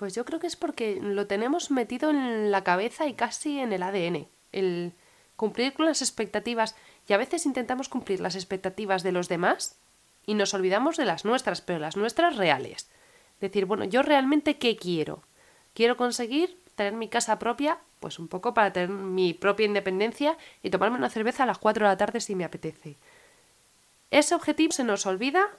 Pues 0.00 0.14
yo 0.14 0.24
creo 0.24 0.40
que 0.40 0.46
es 0.46 0.56
porque 0.56 0.98
lo 0.98 1.26
tenemos 1.26 1.70
metido 1.70 2.08
en 2.08 2.50
la 2.50 2.64
cabeza 2.64 3.06
y 3.06 3.12
casi 3.12 3.58
en 3.58 3.74
el 3.74 3.82
ADN. 3.82 4.28
El 4.50 4.94
cumplir 5.36 5.74
con 5.74 5.84
las 5.84 6.00
expectativas. 6.00 6.74
Y 7.06 7.12
a 7.12 7.18
veces 7.18 7.44
intentamos 7.44 7.90
cumplir 7.90 8.18
las 8.18 8.34
expectativas 8.34 9.02
de 9.02 9.12
los 9.12 9.28
demás 9.28 9.76
y 10.24 10.32
nos 10.32 10.54
olvidamos 10.54 10.96
de 10.96 11.04
las 11.04 11.26
nuestras, 11.26 11.60
pero 11.60 11.80
las 11.80 11.98
nuestras 11.98 12.36
reales. 12.36 12.88
Decir, 13.42 13.66
bueno, 13.66 13.84
yo 13.84 14.00
realmente 14.00 14.56
qué 14.56 14.74
quiero. 14.74 15.22
Quiero 15.74 15.98
conseguir 15.98 16.58
tener 16.76 16.94
mi 16.94 17.08
casa 17.08 17.38
propia, 17.38 17.76
pues 17.98 18.18
un 18.18 18.28
poco 18.28 18.54
para 18.54 18.72
tener 18.72 18.88
mi 18.88 19.34
propia 19.34 19.66
independencia 19.66 20.38
y 20.62 20.70
tomarme 20.70 20.96
una 20.96 21.10
cerveza 21.10 21.42
a 21.42 21.46
las 21.46 21.58
4 21.58 21.84
de 21.84 21.92
la 21.92 21.98
tarde 21.98 22.22
si 22.22 22.34
me 22.34 22.44
apetece. 22.44 22.96
Ese 24.10 24.34
objetivo 24.34 24.72
se 24.72 24.82
nos 24.82 25.04
olvida 25.04 25.50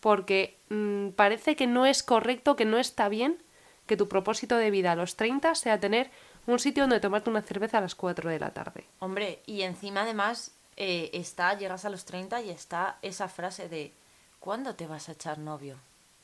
porque 0.00 0.58
mm, 0.68 1.10
parece 1.10 1.54
que 1.54 1.68
no 1.68 1.86
es 1.86 2.02
correcto, 2.02 2.56
que 2.56 2.64
no 2.64 2.78
está 2.78 3.08
bien 3.08 3.43
que 3.86 3.96
tu 3.96 4.08
propósito 4.08 4.56
de 4.56 4.70
vida 4.70 4.92
a 4.92 4.96
los 4.96 5.16
30 5.16 5.54
sea 5.54 5.80
tener 5.80 6.10
un 6.46 6.58
sitio 6.58 6.84
donde 6.84 7.00
tomarte 7.00 7.30
una 7.30 7.42
cerveza 7.42 7.78
a 7.78 7.80
las 7.82 7.94
4 7.94 8.30
de 8.30 8.38
la 8.38 8.50
tarde. 8.50 8.84
Hombre, 8.98 9.40
y 9.46 9.62
encima 9.62 10.02
además 10.02 10.52
eh, 10.76 11.10
está, 11.12 11.56
llegas 11.56 11.84
a 11.84 11.90
los 11.90 12.04
30 12.04 12.42
y 12.42 12.50
está 12.50 12.98
esa 13.02 13.28
frase 13.28 13.68
de 13.68 13.92
¿cuándo 14.40 14.74
te 14.74 14.86
vas 14.86 15.08
a 15.08 15.12
echar 15.12 15.38
novio? 15.38 15.76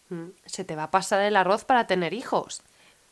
Mm, 0.09 0.31
Se 0.45 0.65
te 0.65 0.77
va 0.77 0.85
a 0.85 0.91
pasar 0.91 1.23
el 1.23 1.37
arroz 1.37 1.65
para 1.65 1.87
tener 1.87 2.13
hijos. 2.13 2.63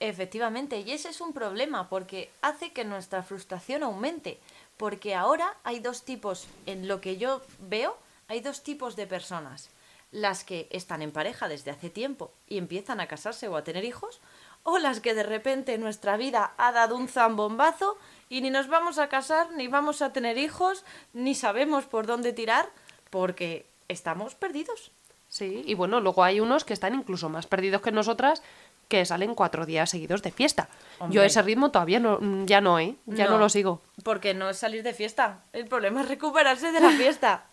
Efectivamente, 0.01 0.81
y 0.81 0.93
ese 0.93 1.09
es 1.09 1.21
un 1.21 1.33
problema 1.33 1.89
porque 1.89 2.31
hace 2.41 2.73
que 2.73 2.85
nuestra 2.85 3.23
frustración 3.23 3.83
aumente, 3.83 4.39
porque 4.77 5.15
ahora 5.15 5.57
hay 5.65 5.81
dos 5.81 6.05
tipos, 6.05 6.47
en 6.67 6.87
lo 6.87 7.01
que 7.01 7.17
yo 7.17 7.43
veo, 7.59 7.99
hay 8.29 8.41
dos 8.41 8.63
tipos 8.63 8.95
de 8.95 9.09
personas, 9.09 9.71
las 10.13 10.45
que 10.45 10.69
están 10.71 11.03
en 11.03 11.11
pareja 11.11 11.49
desde 11.49 11.73
hace 11.73 11.91
tiempo 11.91 12.31
y 12.47 12.59
empiezan 12.59 13.01
a 13.01 13.09
casarse 13.09 13.49
o 13.49 13.57
a 13.57 13.65
tener 13.65 13.85
hijos, 13.85 14.21
o 14.63 14.79
las 14.79 15.01
que 15.01 15.15
de 15.15 15.23
repente 15.23 15.79
nuestra 15.79 16.17
vida 16.17 16.53
ha 16.57 16.73
dado 16.73 16.97
un 16.97 17.09
zambombazo 17.09 17.97
y 18.29 18.41
ni 18.41 18.51
nos 18.51 18.69
vamos 18.69 18.99
a 18.99 19.09
casar, 19.09 19.53
ni 19.53 19.69
vamos 19.69 20.03
a 20.03 20.13
tener 20.13 20.39
hijos, 20.39 20.85
ni 21.13 21.35
sabemos 21.35 21.87
por 21.87 22.07
dónde 22.07 22.33
tirar, 22.33 22.69
porque 23.11 23.67
estamos 23.89 24.35
perdidos. 24.35 24.93
Sí, 25.29 25.63
y 25.67 25.75
bueno, 25.75 26.01
luego 26.01 26.25
hay 26.25 26.41
unos 26.41 26.65
que 26.65 26.73
están 26.73 26.95
incluso 26.95 27.29
más 27.29 27.47
perdidos 27.47 27.83
que 27.83 27.93
nosotras 27.93 28.43
que 28.89 29.05
salen 29.05 29.35
cuatro 29.35 29.67
días 29.67 29.91
seguidos 29.91 30.23
de 30.23 30.33
fiesta. 30.33 30.69
Yo 31.11 31.23
ese 31.23 31.43
ritmo 31.43 31.71
todavía 31.71 32.01
no, 32.01 32.19
mm, 32.21 32.47
ya 32.47 32.63
no, 32.63 32.79
¿eh? 32.79 32.97
Ya 33.05 33.27
no. 33.27 33.39
lo 33.39 33.51
sigo. 33.51 33.83
Porque 34.03 34.33
no 34.33 34.49
es 34.49 34.57
salir 34.57 34.83
de 34.83 34.95
fiesta, 34.95 35.43
el 35.53 35.67
problema 35.67 36.01
es 36.01 36.09
recuperarse 36.09 36.73
de 36.73 36.81
la 36.81 36.91
fiesta. 36.97 37.45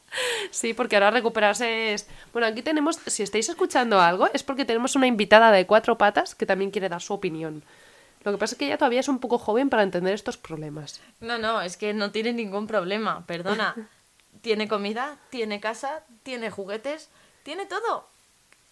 Sí, 0.52 0.74
porque 0.74 0.96
ahora 0.96 1.12
recuperarse 1.12 1.94
es... 1.94 2.08
Bueno, 2.32 2.48
aquí 2.48 2.62
tenemos, 2.62 2.98
si 3.08 3.24
estáis 3.24 3.50
escuchando 3.50 4.00
algo, 4.00 4.28
es 4.34 4.44
porque 4.44 4.66
tenemos 4.66 4.96
una 4.96 5.08
invitada 5.08 5.52
de 5.52 5.66
cuatro 5.66 5.98
patas 5.98 6.36
que 6.36 6.46
también 6.46 6.72
quiere 6.72 6.90
dar 6.90 7.02
su 7.02 7.14
opinión. 7.14 7.64
Lo 8.24 8.32
que 8.32 8.38
pasa 8.38 8.56
es 8.56 8.60
que 8.60 8.66
ella 8.66 8.78
todavía 8.78 9.02
es 9.02 9.08
un 9.08 9.20
poco 9.20 9.38
joven 9.38 9.70
para 9.70 9.84
entender 9.84 10.14
estos 10.14 10.38
problemas. 10.38 11.00
No, 11.20 11.38
no, 11.38 11.62
es 11.62 11.78
que 11.78 11.94
no 11.94 12.12
tiene 12.12 12.34
ningún 12.34 12.66
problema, 12.66 13.26
perdona. 13.28 13.76
tiene 14.42 14.68
comida, 14.68 15.18
tiene 15.30 15.60
casa, 15.60 16.04
tiene 16.24 16.50
juguetes, 16.50 17.10
tiene 17.44 17.66
todo. 17.66 18.08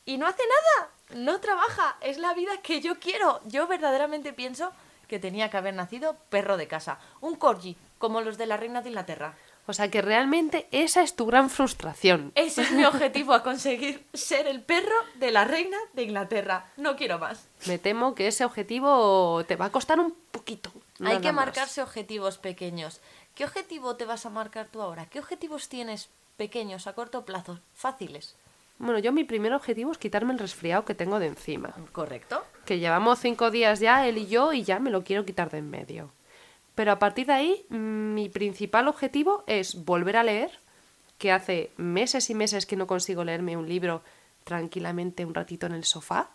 Y 0.05 0.17
no 0.17 0.27
hace 0.27 0.43
nada, 0.43 0.89
no 1.15 1.39
trabaja, 1.39 1.97
es 2.01 2.17
la 2.17 2.33
vida 2.33 2.61
que 2.61 2.81
yo 2.81 2.99
quiero. 2.99 3.41
Yo 3.45 3.67
verdaderamente 3.67 4.33
pienso 4.33 4.71
que 5.07 5.19
tenía 5.19 5.49
que 5.49 5.57
haber 5.57 5.73
nacido 5.73 6.17
perro 6.29 6.57
de 6.57 6.67
casa, 6.67 6.99
un 7.21 7.35
corgi, 7.35 7.77
como 7.99 8.21
los 8.21 8.37
de 8.37 8.47
la 8.47 8.57
reina 8.57 8.81
de 8.81 8.89
Inglaterra. 8.89 9.35
O 9.65 9.73
sea 9.73 9.89
que 9.89 10.01
realmente 10.01 10.67
esa 10.71 11.03
es 11.03 11.15
tu 11.15 11.25
gran 11.25 11.49
frustración. 11.49 12.33
Ese 12.35 12.63
es 12.63 12.71
mi 12.71 12.83
objetivo, 12.83 13.33
a 13.33 13.43
conseguir 13.43 14.05
ser 14.13 14.47
el 14.47 14.61
perro 14.61 14.95
de 15.15 15.31
la 15.31 15.45
reina 15.45 15.77
de 15.93 16.03
Inglaterra. 16.03 16.71
No 16.75 16.95
quiero 16.97 17.17
más. 17.17 17.47
Me 17.65 17.77
temo 17.77 18.13
que 18.13 18.27
ese 18.27 18.43
objetivo 18.43 19.43
te 19.47 19.55
va 19.55 19.65
a 19.65 19.71
costar 19.71 19.99
un 19.99 20.13
poquito. 20.31 20.71
Hay 21.03 21.19
que 21.19 21.31
más. 21.31 21.45
marcarse 21.45 21.81
objetivos 21.81 22.37
pequeños. 22.37 22.99
¿Qué 23.35 23.45
objetivo 23.45 23.95
te 23.95 24.05
vas 24.05 24.25
a 24.25 24.29
marcar 24.29 24.67
tú 24.67 24.81
ahora? 24.81 25.05
¿Qué 25.05 25.19
objetivos 25.19 25.69
tienes 25.69 26.09
pequeños, 26.35 26.85
a 26.87 26.93
corto 26.93 27.23
plazo, 27.23 27.59
fáciles? 27.73 28.35
Bueno, 28.79 28.99
yo 28.99 29.11
mi 29.11 29.23
primer 29.23 29.53
objetivo 29.53 29.91
es 29.91 29.97
quitarme 29.97 30.33
el 30.33 30.39
resfriado 30.39 30.83
que 30.83 30.95
tengo 30.95 31.19
de 31.19 31.27
encima. 31.27 31.73
¿Correcto? 31.91 32.43
Que 32.65 32.79
llevamos 32.79 33.19
cinco 33.19 33.49
días 33.49 33.79
ya, 33.79 34.05
él 34.07 34.17
y 34.17 34.27
yo, 34.27 34.51
y 34.51 34.63
ya 34.63 34.79
me 34.79 34.89
lo 34.89 35.03
quiero 35.03 35.25
quitar 35.25 35.49
de 35.49 35.59
en 35.59 35.69
medio. 35.69 36.11
Pero 36.75 36.91
a 36.91 36.99
partir 36.99 37.27
de 37.27 37.33
ahí, 37.33 37.65
mm, 37.69 38.13
mi 38.13 38.29
principal 38.29 38.87
objetivo 38.87 39.43
es 39.47 39.85
volver 39.85 40.17
a 40.17 40.23
leer, 40.23 40.51
que 41.17 41.31
hace 41.31 41.71
meses 41.77 42.29
y 42.29 42.35
meses 42.35 42.65
que 42.65 42.75
no 42.75 42.87
consigo 42.87 43.23
leerme 43.23 43.55
un 43.57 43.69
libro 43.69 44.01
tranquilamente 44.43 45.25
un 45.25 45.33
ratito 45.33 45.65
en 45.67 45.73
el 45.73 45.85
sofá, 45.85 46.29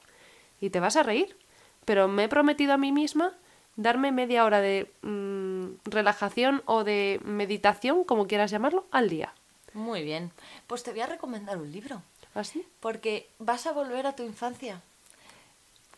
y 0.61 0.71
te 0.71 0.81
vas 0.81 0.97
a 0.97 1.03
reír. 1.03 1.37
Pero 1.85 2.09
me 2.09 2.25
he 2.25 2.29
prometido 2.29 2.73
a 2.73 2.79
mí 2.79 2.93
misma 2.93 3.35
darme 3.77 4.13
media 4.13 4.45
hora 4.45 4.61
de 4.61 4.91
mm, 5.03 5.67
relajación 5.85 6.63
o 6.67 6.85
de 6.85 7.21
meditación, 7.25 8.05
como 8.05 8.27
quieras 8.27 8.51
llamarlo, 8.51 8.87
al 8.91 9.09
día. 9.09 9.33
Muy 9.75 10.03
bien. 10.03 10.33
Pues 10.67 10.83
te 10.83 10.91
voy 10.93 11.01
a 11.01 11.07
recomendar 11.07 11.59
un 11.59 11.71
libro, 11.71 12.03
¿Así? 12.35 12.67
porque 12.81 13.29
vas 13.39 13.67
a 13.67 13.73
volver 13.73 14.07
a 14.07 14.17
tu 14.17 14.23
infancia. 14.23 14.81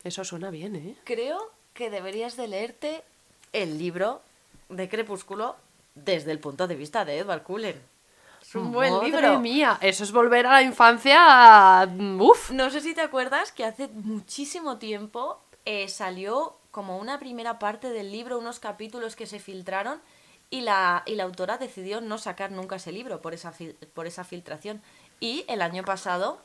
Eso 0.04 0.24
suena 0.24 0.50
bien, 0.50 0.76
¿eh? 0.76 0.96
Creo 1.04 1.38
que 1.74 1.90
deberías 1.90 2.36
de 2.36 2.48
leerte 2.48 3.02
el 3.52 3.78
libro 3.78 4.22
de 4.70 4.88
Crepúsculo 4.88 5.56
desde 5.94 6.32
el 6.32 6.38
punto 6.38 6.66
de 6.66 6.76
vista 6.76 7.04
de 7.04 7.18
Edward 7.18 7.42
Cullen. 7.42 7.80
Es 8.40 8.54
un 8.54 8.72
buen 8.72 8.92
Madre 8.92 9.10
libro. 9.10 9.38
mía, 9.40 9.78
eso 9.82 10.02
es 10.02 10.12
volver 10.12 10.46
a 10.46 10.52
la 10.52 10.62
infancia. 10.62 11.88
Uf. 12.18 12.50
No 12.50 12.70
sé 12.70 12.80
si 12.80 12.94
te 12.94 13.02
acuerdas 13.02 13.52
que 13.52 13.64
hace 13.64 13.88
muchísimo 13.88 14.78
tiempo 14.78 15.38
eh, 15.66 15.88
salió 15.88 16.56
como 16.70 16.98
una 16.98 17.18
primera 17.18 17.58
parte 17.58 17.90
del 17.90 18.10
libro, 18.10 18.38
unos 18.38 18.58
capítulos 18.60 19.14
que 19.14 19.26
se 19.26 19.40
filtraron 19.40 20.00
y 20.48 20.62
la, 20.62 21.02
y 21.06 21.16
la 21.16 21.24
autora 21.24 21.58
decidió 21.58 22.00
no 22.00 22.16
sacar 22.18 22.50
nunca 22.50 22.76
ese 22.76 22.92
libro 22.92 23.20
por 23.20 23.34
esa, 23.34 23.52
fil- 23.52 23.76
por 23.92 24.06
esa 24.06 24.24
filtración. 24.24 24.80
Y 25.20 25.44
el 25.48 25.60
año 25.62 25.84
pasado 25.84 26.38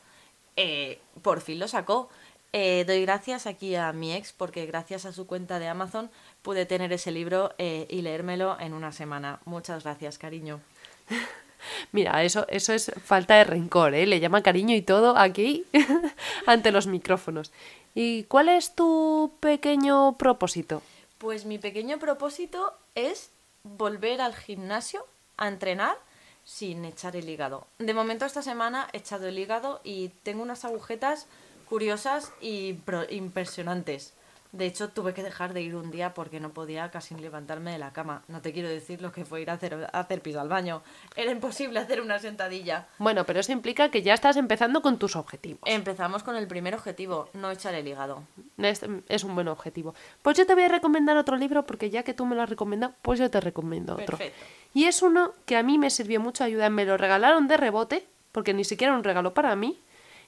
eh, 0.58 1.00
por 1.22 1.41
fin 1.41 1.60
lo 1.60 1.67
sacó. 1.67 2.10
Eh, 2.53 2.84
doy 2.88 3.01
gracias 3.01 3.48
aquí 3.48 3.75
a 3.75 3.91
mi 3.94 4.13
ex 4.13 4.32
porque 4.32 4.65
gracias 4.65 5.05
a 5.05 5.12
su 5.12 5.27
cuenta 5.27 5.60
de 5.60 5.67
Amazon 5.67 6.10
pude 6.46 6.68
tener 6.68 6.94
ese 6.94 7.10
libro 7.10 7.56
eh, 7.58 7.88
y 7.90 8.04
leérmelo 8.04 8.58
en 8.60 8.74
una 8.74 8.92
semana. 8.92 9.40
Muchas 9.46 9.84
gracias, 9.84 10.20
cariño. 10.20 10.62
Mira, 11.92 12.24
eso, 12.24 12.46
eso 12.50 12.72
es 12.72 12.92
falta 13.04 13.36
de 13.36 13.46
rencor, 13.46 13.96
¿eh? 13.96 14.06
Le 14.06 14.20
llama 14.20 14.44
cariño 14.44 14.75
y 14.75 14.84
todo 14.84 15.18
aquí 15.18 15.66
ante 16.46 16.72
los 16.72 16.86
micrófonos. 16.86 17.52
¿Y 17.96 18.25
cuál 18.25 18.50
es 18.50 18.75
tu 18.75 19.34
pequeño 19.40 20.18
propósito? 20.20 20.84
Pues 21.18 21.46
mi 21.46 21.58
pequeño 21.58 21.98
propósito 21.98 22.75
es 22.94 23.32
volver 23.64 24.22
al 24.22 24.36
gimnasio 24.36 25.04
a 25.38 25.48
entrenar 25.48 25.98
sin 26.44 26.86
echar 26.86 27.16
el 27.16 27.28
hígado. 27.28 27.66
De 27.80 27.96
momento 27.96 28.24
esta 28.24 28.44
semana 28.44 28.88
he 28.94 28.98
echado 28.98 29.28
el 29.28 29.40
hígado 29.40 29.82
y 29.84 30.10
tengo 30.22 30.44
unas 30.44 30.64
agujetas 30.64 31.25
curiosas 31.68 32.32
y 32.40 32.78
impresionantes. 33.10 34.14
De 34.55 34.65
hecho, 34.65 34.88
tuve 34.88 35.13
que 35.13 35.21
dejar 35.21 35.53
de 35.53 35.62
ir 35.62 35.75
un 35.75 35.91
día 35.91 36.13
porque 36.13 36.39
no 36.39 36.51
podía 36.51 36.89
casi 36.89 37.13
levantarme 37.15 37.74
de 37.74 37.77
la 37.77 37.91
cama. 37.91 38.24
No 38.29 38.41
te 38.41 38.53
quiero 38.53 38.69
decir 38.69 39.01
lo 39.01 39.12
que 39.12 39.25
fue 39.25 39.41
ir 39.41 39.50
a 39.50 39.53
hacer, 39.53 39.89
a 39.91 40.00
hacer 40.00 40.21
pis 40.21 40.38
al 40.38 40.47
baño. 40.47 40.81
Era 41.17 41.31
imposible 41.31 41.77
hacer 41.77 42.00
una 42.00 42.19
sentadilla. 42.19 42.88
Bueno, 42.97 43.25
pero 43.25 43.41
eso 43.41 43.51
implica 43.51 43.91
que 43.91 44.01
ya 44.01 44.13
estás 44.13 44.38
empezando 44.38 44.81
con 44.81 44.97
tus 44.97 45.17
objetivos. 45.17 45.59
Empezamos 45.65 46.24
con 46.24 46.38
el 46.38 46.47
primer 46.47 46.74
objetivo, 46.74 47.27
no 47.33 47.51
echar 47.51 47.75
el 47.75 47.85
hígado. 47.85 48.24
Es, 48.57 48.81
es 49.09 49.24
un 49.25 49.35
buen 49.35 49.50
objetivo. 49.50 49.93
Pues 50.21 50.38
yo 50.38 50.45
te 50.45 50.55
voy 50.55 50.63
a 50.63 50.69
recomendar 50.69 51.17
otro 51.17 51.35
libro 51.35 51.65
porque 51.65 51.89
ya 51.89 52.03
que 52.03 52.13
tú 52.13 52.25
me 52.25 52.33
lo 52.33 52.41
has 52.41 52.50
recomendado, 52.50 52.93
pues 53.01 53.19
yo 53.19 53.29
te 53.29 53.41
recomiendo 53.41 53.95
otro. 53.95 54.17
Perfecto. 54.17 54.45
Y 54.74 54.85
es 54.85 55.01
uno 55.01 55.33
que 55.45 55.57
a 55.57 55.63
mí 55.63 55.77
me 55.77 55.89
sirvió 55.89 56.21
mucho 56.21 56.45
ayuda. 56.45 56.69
Me 56.69 56.85
lo 56.85 56.95
regalaron 56.95 57.50
de 57.50 57.57
rebote, 57.57 58.07
porque 58.31 58.53
ni 58.53 58.63
siquiera 58.63 58.93
era 58.93 58.97
un 58.97 59.03
regalo 59.03 59.33
para 59.33 59.53
mí, 59.57 59.81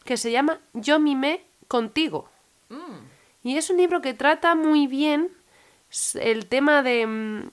que 0.03 0.17
se 0.17 0.31
llama 0.31 0.59
Yo 0.73 0.99
mimé 0.99 1.45
contigo. 1.67 2.29
Mm. 2.69 3.16
Y 3.47 3.55
es 3.55 3.69
un 3.69 3.77
libro 3.77 4.01
que 4.01 4.13
trata 4.13 4.55
muy 4.55 4.87
bien 4.87 5.31
el 6.15 6.47
tema 6.47 6.83
de, 6.83 7.07
mm, 7.07 7.49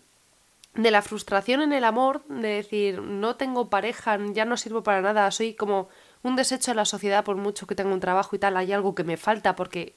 de 0.75 0.91
la 0.91 1.03
frustración 1.03 1.63
en 1.63 1.73
el 1.73 1.85
amor, 1.85 2.25
de 2.27 2.49
decir, 2.49 3.01
no 3.01 3.37
tengo 3.37 3.71
pareja, 3.71 4.19
ya 4.33 4.45
no 4.45 4.57
sirvo 4.57 4.83
para 4.83 5.03
nada, 5.03 5.31
soy 5.31 5.55
como 5.55 5.89
un 6.25 6.35
desecho 6.35 6.73
de 6.73 6.75
la 6.75 6.85
sociedad 6.85 7.23
por 7.23 7.37
mucho 7.37 7.69
que 7.69 7.77
tenga 7.77 7.95
un 7.95 8.01
trabajo 8.01 8.35
y 8.35 8.41
tal, 8.41 8.57
hay 8.57 8.73
algo 8.73 8.97
que 8.97 9.05
me 9.05 9.17
falta 9.17 9.55
porque 9.55 9.95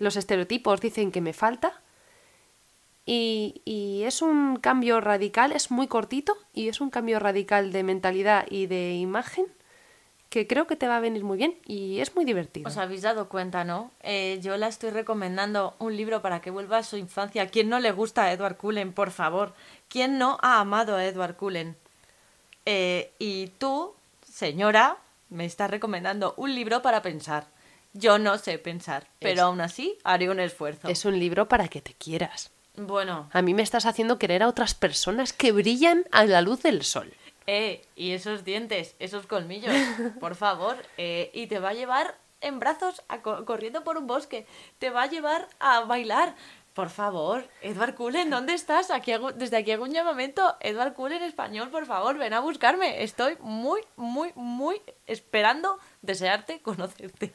los 0.00 0.16
estereotipos 0.16 0.80
dicen 0.80 1.12
que 1.12 1.20
me 1.20 1.32
falta. 1.32 1.80
Y, 3.06 3.62
y 3.64 4.02
es 4.02 4.20
un 4.20 4.56
cambio 4.56 5.00
radical, 5.00 5.52
es 5.52 5.70
muy 5.70 5.86
cortito 5.86 6.36
y 6.52 6.66
es 6.66 6.80
un 6.80 6.90
cambio 6.90 7.20
radical 7.20 7.70
de 7.70 7.84
mentalidad 7.84 8.46
y 8.50 8.66
de 8.66 8.94
imagen 8.94 9.46
que 10.34 10.48
creo 10.48 10.66
que 10.66 10.74
te 10.74 10.88
va 10.88 10.96
a 10.96 11.00
venir 11.00 11.22
muy 11.22 11.38
bien 11.38 11.54
y 11.64 12.00
es 12.00 12.16
muy 12.16 12.24
divertido. 12.24 12.68
Os 12.68 12.76
habéis 12.76 13.02
dado 13.02 13.28
cuenta, 13.28 13.62
¿no? 13.62 13.92
Eh, 14.02 14.40
yo 14.42 14.56
la 14.56 14.66
estoy 14.66 14.90
recomendando 14.90 15.74
un 15.78 15.96
libro 15.96 16.22
para 16.22 16.40
que 16.40 16.50
vuelva 16.50 16.78
a 16.78 16.82
su 16.82 16.96
infancia. 16.96 17.46
¿Quién 17.46 17.68
no 17.68 17.78
le 17.78 17.92
gusta 17.92 18.24
a 18.24 18.32
Edward 18.32 18.56
Cullen, 18.56 18.92
por 18.92 19.12
favor? 19.12 19.54
¿Quién 19.88 20.18
no 20.18 20.38
ha 20.42 20.58
amado 20.58 20.96
a 20.96 21.04
Edward 21.04 21.36
Cullen? 21.36 21.76
Eh, 22.66 23.12
y 23.20 23.46
tú, 23.58 23.94
señora, 24.28 24.96
me 25.30 25.44
estás 25.44 25.70
recomendando 25.70 26.34
un 26.36 26.52
libro 26.52 26.82
para 26.82 27.00
pensar. 27.00 27.46
Yo 27.92 28.18
no 28.18 28.36
sé 28.38 28.58
pensar, 28.58 29.06
pero 29.20 29.34
Es- 29.34 29.38
aún 29.40 29.60
así 29.60 29.96
haré 30.02 30.28
un 30.30 30.40
esfuerzo. 30.40 30.88
Es 30.88 31.04
un 31.04 31.16
libro 31.20 31.46
para 31.46 31.68
que 31.68 31.80
te 31.80 31.94
quieras. 31.94 32.50
Bueno, 32.76 33.28
A 33.32 33.40
mí 33.40 33.54
me 33.54 33.62
estás 33.62 33.86
haciendo 33.86 34.18
querer 34.18 34.42
a 34.42 34.48
otras 34.48 34.74
personas 34.74 35.32
que 35.32 35.52
brillan 35.52 36.06
a 36.10 36.24
la 36.24 36.40
luz 36.40 36.62
del 36.64 36.82
sol. 36.82 37.12
Eh, 37.46 37.82
y 37.96 38.12
esos 38.12 38.44
dientes, 38.44 38.94
esos 38.98 39.26
colmillos, 39.26 39.74
por 40.20 40.34
favor, 40.44 40.76
eh, 40.98 41.30
y 41.34 41.46
te 41.46 41.58
va 41.58 41.70
a 41.70 41.74
llevar 41.74 42.16
en 42.40 42.58
brazos 42.58 43.02
a 43.08 43.22
co- 43.22 43.44
corriendo 43.44 43.84
por 43.84 43.96
un 43.96 44.06
bosque, 44.06 44.46
te 44.78 44.90
va 44.90 45.02
a 45.02 45.06
llevar 45.06 45.48
a 45.60 45.80
bailar. 45.80 46.34
Por 46.74 46.90
favor, 46.90 47.46
Edward 47.62 47.94
Cullen, 47.94 48.30
¿dónde 48.30 48.52
estás? 48.52 48.90
Aquí 48.90 49.12
hago- 49.12 49.30
desde 49.32 49.56
aquí 49.58 49.70
hago 49.70 49.84
un 49.84 49.92
llamamiento. 49.92 50.56
Edward 50.60 50.94
Cullen 50.94 51.22
español, 51.22 51.70
por 51.70 51.86
favor, 51.86 52.18
ven 52.18 52.32
a 52.34 52.40
buscarme. 52.40 53.04
Estoy 53.04 53.36
muy, 53.40 53.80
muy, 53.96 54.32
muy 54.34 54.82
esperando 55.06 55.78
desearte 56.02 56.60
conocerte. 56.60 57.32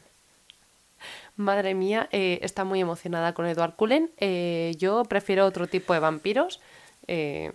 Madre 1.37 1.73
mía, 1.73 2.09
eh, 2.11 2.39
está 2.41 2.65
muy 2.65 2.81
emocionada 2.81 3.33
con 3.33 3.45
Edward 3.45 3.75
Cullen. 3.75 4.11
Eh, 4.17 4.73
yo 4.77 5.03
prefiero 5.05 5.45
otro 5.45 5.67
tipo 5.67 5.93
de 5.93 5.99
vampiros. 5.99 6.59
Eh, 7.07 7.51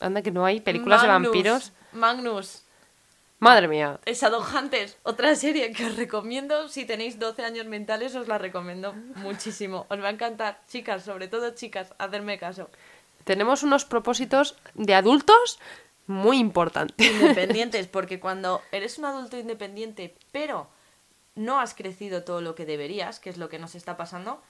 anda 0.00 0.22
que 0.22 0.30
no 0.30 0.44
hay 0.44 0.60
películas 0.60 1.02
de 1.02 1.08
vampiros. 1.08 1.72
Magnus, 1.92 2.64
Madre 3.44 3.68
mía. 3.68 4.00
Shadowhunters, 4.06 4.96
otra 5.02 5.34
serie 5.36 5.70
que 5.72 5.84
os 5.84 5.96
recomiendo. 5.96 6.68
Si 6.68 6.86
tenéis 6.86 7.18
12 7.18 7.44
años 7.44 7.66
mentales, 7.66 8.14
os 8.14 8.26
la 8.26 8.38
recomiendo 8.38 8.94
muchísimo. 9.16 9.84
Os 9.90 10.00
va 10.00 10.08
a 10.08 10.12
encantar, 10.12 10.62
chicas, 10.66 11.04
sobre 11.04 11.28
todo 11.28 11.50
chicas, 11.50 11.92
hacerme 11.98 12.38
caso. 12.38 12.70
Tenemos 13.24 13.62
unos 13.62 13.84
propósitos 13.84 14.56
de 14.72 14.94
adultos 14.94 15.58
muy 16.06 16.38
importantes. 16.38 17.06
Independientes, 17.06 17.86
porque 17.86 18.18
cuando 18.18 18.62
eres 18.72 18.96
un 18.98 19.04
adulto 19.04 19.36
independiente, 19.36 20.14
pero 20.32 20.68
no 21.34 21.60
has 21.60 21.74
crecido 21.74 22.24
todo 22.24 22.40
lo 22.40 22.54
que 22.54 22.64
deberías, 22.64 23.20
que 23.20 23.28
es 23.28 23.36
lo 23.36 23.50
que 23.50 23.58
nos 23.58 23.74
está 23.74 23.98
pasando, 23.98 24.40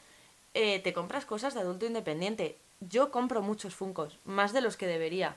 eh, 0.54 0.78
te 0.78 0.92
compras 0.92 1.24
cosas 1.24 1.54
de 1.54 1.60
adulto 1.60 1.84
independiente. 1.84 2.58
Yo 2.90 3.10
compro 3.10 3.42
muchos 3.42 3.74
funcos, 3.74 4.18
más 4.24 4.52
de 4.52 4.60
los 4.60 4.76
que 4.76 4.86
debería. 4.86 5.36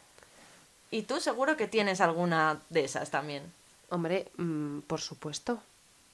Y 0.91 1.03
tú 1.03 1.19
seguro 1.19 1.57
que 1.57 1.67
tienes 1.67 2.01
alguna 2.01 2.59
de 2.69 2.85
esas 2.85 3.11
también. 3.11 3.43
Hombre, 3.89 4.27
mm, 4.37 4.79
por 4.81 5.01
supuesto. 5.01 5.59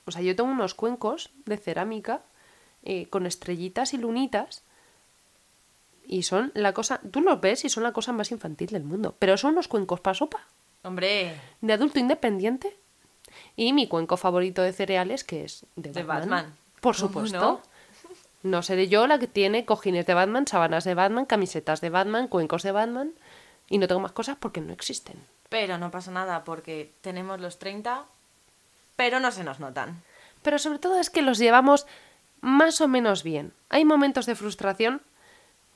O 0.05 0.11
sea, 0.11 0.21
yo 0.21 0.35
tengo 0.35 0.49
unos 0.51 0.73
cuencos 0.73 1.29
de 1.45 1.57
cerámica 1.57 2.21
eh, 2.83 3.07
con 3.09 3.25
estrellitas 3.25 3.93
y 3.93 3.97
lunitas. 3.97 4.61
Y 6.05 6.23
son 6.23 6.51
la 6.53 6.73
cosa. 6.73 6.99
Tú 7.11 7.21
los 7.21 7.39
ves 7.39 7.63
y 7.63 7.69
son 7.69 7.83
la 7.83 7.93
cosa 7.93 8.11
más 8.11 8.31
infantil 8.31 8.67
del 8.71 8.83
mundo. 8.83 9.15
Pero 9.19 9.37
son 9.37 9.51
unos 9.53 9.67
cuencos 9.69 10.01
para 10.01 10.15
sopa. 10.15 10.41
Hombre, 10.83 11.39
De 11.61 11.73
adulto 11.73 11.99
independiente. 11.99 12.75
Y 13.55 13.71
mi 13.73 13.87
cuenco 13.87 14.17
favorito 14.17 14.61
de 14.61 14.73
cereales, 14.73 15.23
que 15.23 15.45
es 15.45 15.65
de 15.75 15.91
De 15.91 16.03
Batman. 16.03 16.29
Batman. 16.29 16.57
Por 16.81 16.95
¿Cómo 16.97 17.07
supuesto. 17.07 17.39
no? 17.39 17.61
No 18.43 18.61
seré 18.61 18.87
yo 18.87 19.07
la 19.07 19.19
que 19.19 19.27
tiene 19.27 19.65
cojines 19.65 20.05
de 20.05 20.13
Batman, 20.13 20.45
sábanas 20.47 20.83
de 20.83 20.93
Batman, 20.93 21.25
camisetas 21.25 21.81
de 21.81 21.89
Batman, 21.89 22.27
cuencos 22.27 22.61
de 22.63 22.71
Batman. 22.71 23.13
Y 23.69 23.77
no 23.77 23.87
tengo 23.87 24.01
más 24.01 24.11
cosas 24.11 24.37
porque 24.39 24.61
no 24.61 24.73
existen. 24.73 25.15
pero 25.49 25.77
no 25.77 25.91
pasa 25.91 26.11
nada 26.11 26.43
porque 26.43 26.91
tenemos 27.01 27.39
los 27.39 27.59
30, 27.59 28.05
pero 28.95 29.19
no 29.19 29.31
se 29.31 29.43
nos 29.43 29.59
notan. 29.59 30.01
Pero 30.41 30.57
sobre 30.59 30.79
todo 30.79 30.99
es 30.99 31.09
que 31.09 31.21
los 31.21 31.37
llevamos 31.37 31.85
más 32.41 32.81
o 32.81 32.87
menos 32.87 33.23
bien. 33.23 33.53
Hay 33.69 33.85
momentos 33.85 34.25
de 34.25 34.35
frustración, 34.35 35.01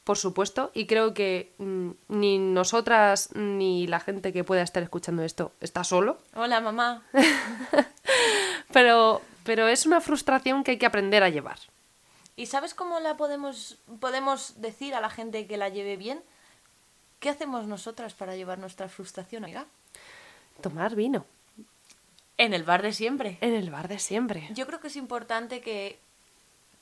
por 0.04 0.18
supuesto, 0.18 0.72
y 0.74 0.88
creo 0.88 1.14
que 1.14 1.54
mm, 1.60 1.92
ni 2.10 2.40
nosotras 2.40 3.30
ni 3.36 3.86
la 3.88 4.00
gente 4.00 4.34
que 4.34 4.44
pueda 4.44 4.62
estar 4.64 4.82
escuchando 4.84 5.24
esto 5.24 5.52
está 5.62 5.84
solo. 5.84 6.18
Hola, 6.36 6.60
mamá. 6.60 7.04
Pero, 8.74 9.22
pero 9.46 9.68
es 9.70 9.86
una 9.86 10.02
frustración 10.02 10.64
que 10.64 10.72
hay 10.72 10.78
que 10.78 10.86
aprender 10.86 11.24
a 11.24 11.30
llevar. 11.30 11.58
¿Y 12.38 12.46
sabes 12.46 12.74
cómo 12.76 13.00
la 13.00 13.18
podemos, 13.18 13.78
podemos 14.00 14.62
decir 14.62 14.94
a 14.96 15.02
la 15.02 15.10
gente 15.10 15.48
que 15.48 15.58
la 15.58 15.70
lleve 15.70 15.98
bien? 15.98 16.24
¿Qué 17.20 17.30
hacemos 17.30 17.66
nosotras 17.66 18.14
para 18.14 18.36
llevar 18.36 18.60
nuestra 18.60 18.88
frustración, 18.88 19.44
amiga? 19.44 19.66
Tomar 20.62 20.96
vino 20.96 21.26
En 22.38 22.54
el 22.54 22.64
bar 22.64 22.84
de 22.84 22.94
siempre. 22.94 23.40
en 23.42 23.56
el 23.56 23.72
bar 23.72 23.88
de 23.88 23.98
siempre. 23.98 24.48
Yo 24.54 24.68
creo 24.68 24.80
que 24.80 24.88
es 24.88 24.96
importante 24.96 25.62
que 25.62 26.00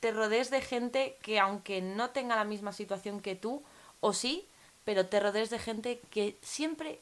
te 0.01 0.11
rodees 0.11 0.49
de 0.51 0.61
gente 0.61 1.17
que 1.21 1.39
aunque 1.39 1.81
no 1.81 2.09
tenga 2.09 2.35
la 2.35 2.43
misma 2.43 2.73
situación 2.73 3.21
que 3.21 3.35
tú, 3.35 3.63
o 4.01 4.11
sí, 4.11 4.45
pero 4.83 5.05
te 5.05 5.21
rodees 5.21 5.49
de 5.49 5.57
gente 5.57 6.01
que 6.11 6.37
siempre 6.41 6.99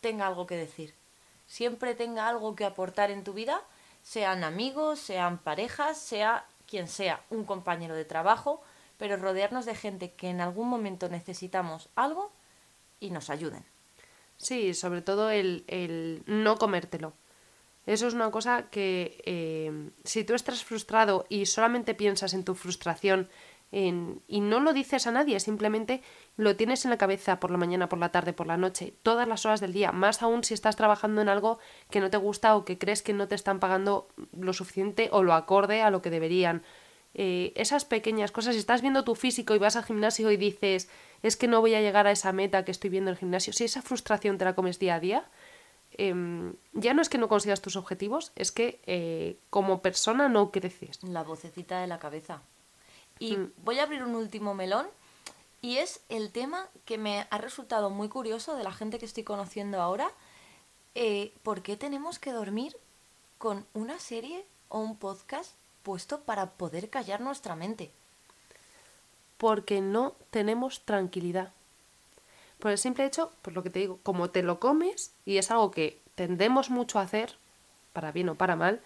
tenga 0.00 0.28
algo 0.28 0.46
que 0.46 0.56
decir. 0.56 0.94
Siempre 1.48 1.96
tenga 1.96 2.28
algo 2.28 2.54
que 2.54 2.64
aportar 2.64 3.10
en 3.10 3.24
tu 3.24 3.32
vida, 3.32 3.60
sean 4.04 4.44
amigos, 4.44 5.00
sean 5.00 5.38
parejas, 5.38 5.98
sea 5.98 6.46
quien 6.68 6.88
sea, 6.88 7.24
un 7.30 7.44
compañero 7.44 7.94
de 7.94 8.04
trabajo, 8.04 8.62
pero 8.98 9.16
rodearnos 9.16 9.66
de 9.66 9.74
gente 9.74 10.12
que 10.12 10.28
en 10.28 10.40
algún 10.40 10.68
momento 10.68 11.08
necesitamos 11.08 11.88
algo 11.94 12.30
y 13.00 13.10
nos 13.10 13.30
ayuden. 13.30 13.64
Sí, 14.36 14.74
sobre 14.74 15.02
todo 15.02 15.30
el, 15.30 15.64
el 15.66 16.22
no 16.26 16.56
comértelo. 16.56 17.12
Eso 17.86 18.06
es 18.06 18.12
una 18.12 18.30
cosa 18.30 18.68
que 18.70 19.22
eh, 19.24 19.90
si 20.04 20.22
tú 20.22 20.34
estás 20.34 20.62
frustrado 20.62 21.24
y 21.30 21.46
solamente 21.46 21.94
piensas 21.94 22.34
en 22.34 22.44
tu 22.44 22.54
frustración 22.54 23.30
y 23.70 24.40
no 24.40 24.60
lo 24.60 24.72
dices 24.72 25.06
a 25.06 25.10
nadie, 25.10 25.40
simplemente 25.40 26.02
lo 26.36 26.56
tienes 26.56 26.84
en 26.86 26.90
la 26.90 26.96
cabeza 26.96 27.38
por 27.38 27.50
la 27.50 27.58
mañana, 27.58 27.88
por 27.88 27.98
la 27.98 28.10
tarde, 28.10 28.32
por 28.32 28.46
la 28.46 28.56
noche, 28.56 28.94
todas 29.02 29.28
las 29.28 29.44
horas 29.44 29.60
del 29.60 29.74
día, 29.74 29.92
más 29.92 30.22
aún 30.22 30.42
si 30.42 30.54
estás 30.54 30.76
trabajando 30.76 31.20
en 31.20 31.28
algo 31.28 31.58
que 31.90 32.00
no 32.00 32.08
te 32.08 32.16
gusta 32.16 32.56
o 32.56 32.64
que 32.64 32.78
crees 32.78 33.02
que 33.02 33.12
no 33.12 33.28
te 33.28 33.34
están 33.34 33.60
pagando 33.60 34.08
lo 34.32 34.54
suficiente 34.54 35.10
o 35.12 35.22
lo 35.22 35.34
acorde 35.34 35.82
a 35.82 35.90
lo 35.90 36.00
que 36.00 36.10
deberían. 36.10 36.62
Eh, 37.14 37.52
esas 37.56 37.84
pequeñas 37.84 38.32
cosas, 38.32 38.54
si 38.54 38.60
estás 38.60 38.80
viendo 38.80 39.04
tu 39.04 39.14
físico 39.14 39.54
y 39.54 39.58
vas 39.58 39.76
al 39.76 39.84
gimnasio 39.84 40.30
y 40.30 40.36
dices, 40.36 40.88
es 41.22 41.36
que 41.36 41.48
no 41.48 41.60
voy 41.60 41.74
a 41.74 41.80
llegar 41.80 42.06
a 42.06 42.12
esa 42.12 42.32
meta 42.32 42.64
que 42.64 42.70
estoy 42.70 42.90
viendo 42.90 43.10
en 43.10 43.14
el 43.14 43.18
gimnasio, 43.18 43.52
si 43.52 43.64
esa 43.64 43.82
frustración 43.82 44.38
te 44.38 44.44
la 44.44 44.54
comes 44.54 44.78
día 44.78 44.94
a 44.94 45.00
día, 45.00 45.28
em, 45.92 46.54
ya 46.72 46.94
no 46.94 47.02
es 47.02 47.08
que 47.08 47.18
no 47.18 47.28
consigas 47.28 47.60
tus 47.60 47.76
objetivos, 47.76 48.32
es 48.36 48.52
que 48.52 48.80
eh, 48.86 49.36
como 49.50 49.82
persona 49.82 50.28
no 50.28 50.50
creces. 50.52 51.02
La 51.02 51.22
vocecita 51.22 51.80
de 51.80 51.86
la 51.86 51.98
cabeza. 51.98 52.42
Y 53.18 53.36
Mm. 53.36 53.52
voy 53.64 53.78
a 53.78 53.84
abrir 53.84 54.02
un 54.02 54.14
último 54.14 54.54
melón. 54.54 54.86
Y 55.60 55.78
es 55.78 56.00
el 56.08 56.30
tema 56.30 56.66
que 56.84 56.98
me 56.98 57.26
ha 57.30 57.38
resultado 57.38 57.90
muy 57.90 58.08
curioso 58.08 58.54
de 58.56 58.62
la 58.62 58.72
gente 58.72 58.98
que 58.98 59.06
estoy 59.06 59.24
conociendo 59.24 59.82
ahora. 59.82 60.10
Eh, 60.94 61.32
¿Por 61.42 61.62
qué 61.62 61.76
tenemos 61.76 62.18
que 62.18 62.32
dormir 62.32 62.76
con 63.38 63.66
una 63.74 63.98
serie 63.98 64.44
o 64.68 64.78
un 64.80 64.96
podcast 64.96 65.52
puesto 65.82 66.20
para 66.20 66.50
poder 66.50 66.90
callar 66.90 67.20
nuestra 67.20 67.56
mente? 67.56 67.90
Porque 69.36 69.80
no 69.80 70.14
tenemos 70.30 70.82
tranquilidad. 70.84 71.52
Por 72.58 72.72
el 72.72 72.78
simple 72.78 73.04
hecho, 73.04 73.30
por 73.42 73.52
lo 73.52 73.62
que 73.62 73.70
te 73.70 73.78
digo, 73.78 73.98
como 74.02 74.30
te 74.30 74.42
lo 74.42 74.58
comes, 74.58 75.12
y 75.24 75.38
es 75.38 75.50
algo 75.50 75.70
que 75.70 76.00
tendemos 76.16 76.70
mucho 76.70 76.98
a 76.98 77.02
hacer, 77.02 77.36
para 77.92 78.10
bien 78.10 78.28
o 78.28 78.34
para 78.34 78.56
mal, 78.56 78.80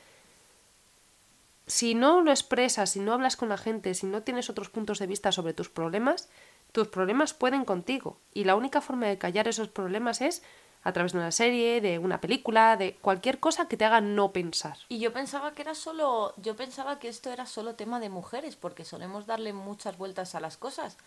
si 1.73 1.95
no 1.95 2.21
lo 2.21 2.31
expresas, 2.31 2.91
si 2.91 3.01
no 3.01 3.15
hablas 3.15 3.35
con 3.35 3.49
la 3.49 3.57
gente, 3.57 3.95
si 3.95 4.05
no 4.05 4.23
tienes 4.23 4.51
otros 4.51 4.69
puntos 4.69 4.99
de 4.99 5.07
vista 5.07 5.33
sobre 5.33 5.55
tus 5.55 5.71
problemas, 5.71 6.29
tus 6.71 6.89
problemas 6.89 7.33
pueden 7.33 7.65
contigo. 7.65 8.19
Y 8.35 8.45
la 8.45 8.57
única 8.57 8.83
forma 8.83 9.07
de 9.07 9.17
callar 9.17 9.49
esos 9.49 9.69
problemas 9.69 10.21
es 10.21 10.43
a 10.85 10.93
través 10.93 11.13
de 11.13 11.19
una 11.21 11.33
serie, 11.33 11.81
de 11.81 11.99
una 11.99 12.21
película, 12.21 12.77
de 12.77 12.97
cualquier 12.97 13.41
cosa 13.41 13.69
que 13.69 13.79
te 13.79 13.87
haga 13.87 14.03
no 14.03 14.33
pensar. 14.33 14.77
Y 14.91 14.99
yo 14.99 15.15
pensaba 15.15 15.53
que 15.53 15.63
era 15.63 15.75
solo, 15.75 16.35
yo 16.37 16.57
pensaba 16.57 16.99
que 16.99 17.09
esto 17.09 17.33
era 17.33 17.47
solo 17.47 17.75
tema 17.75 18.01
de 18.01 18.11
mujeres, 18.11 18.55
porque 18.55 18.85
solemos 18.85 19.25
darle 19.25 19.55
muchas 19.55 19.97
vueltas 19.97 20.35
a 20.35 20.41
las 20.41 20.59
cosas. 20.59 20.99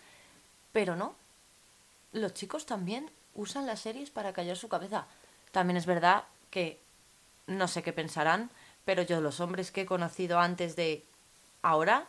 Pero 0.72 0.96
no. 0.96 1.14
Los 2.10 2.34
chicos 2.34 2.66
también 2.66 3.08
usan 3.36 3.66
las 3.66 3.78
series 3.78 4.10
para 4.10 4.32
callar 4.32 4.56
su 4.56 4.68
cabeza. 4.68 5.06
También 5.52 5.76
es 5.76 5.86
verdad 5.86 6.24
que 6.50 6.80
no 7.46 7.68
sé 7.68 7.84
qué 7.84 7.92
pensarán, 7.92 8.50
pero 8.86 9.02
yo 9.02 9.20
los 9.20 9.40
hombres 9.40 9.70
que 9.70 9.82
he 9.82 9.86
conocido 9.86 10.38
antes 10.38 10.76
de 10.76 11.04
ahora 11.60 12.06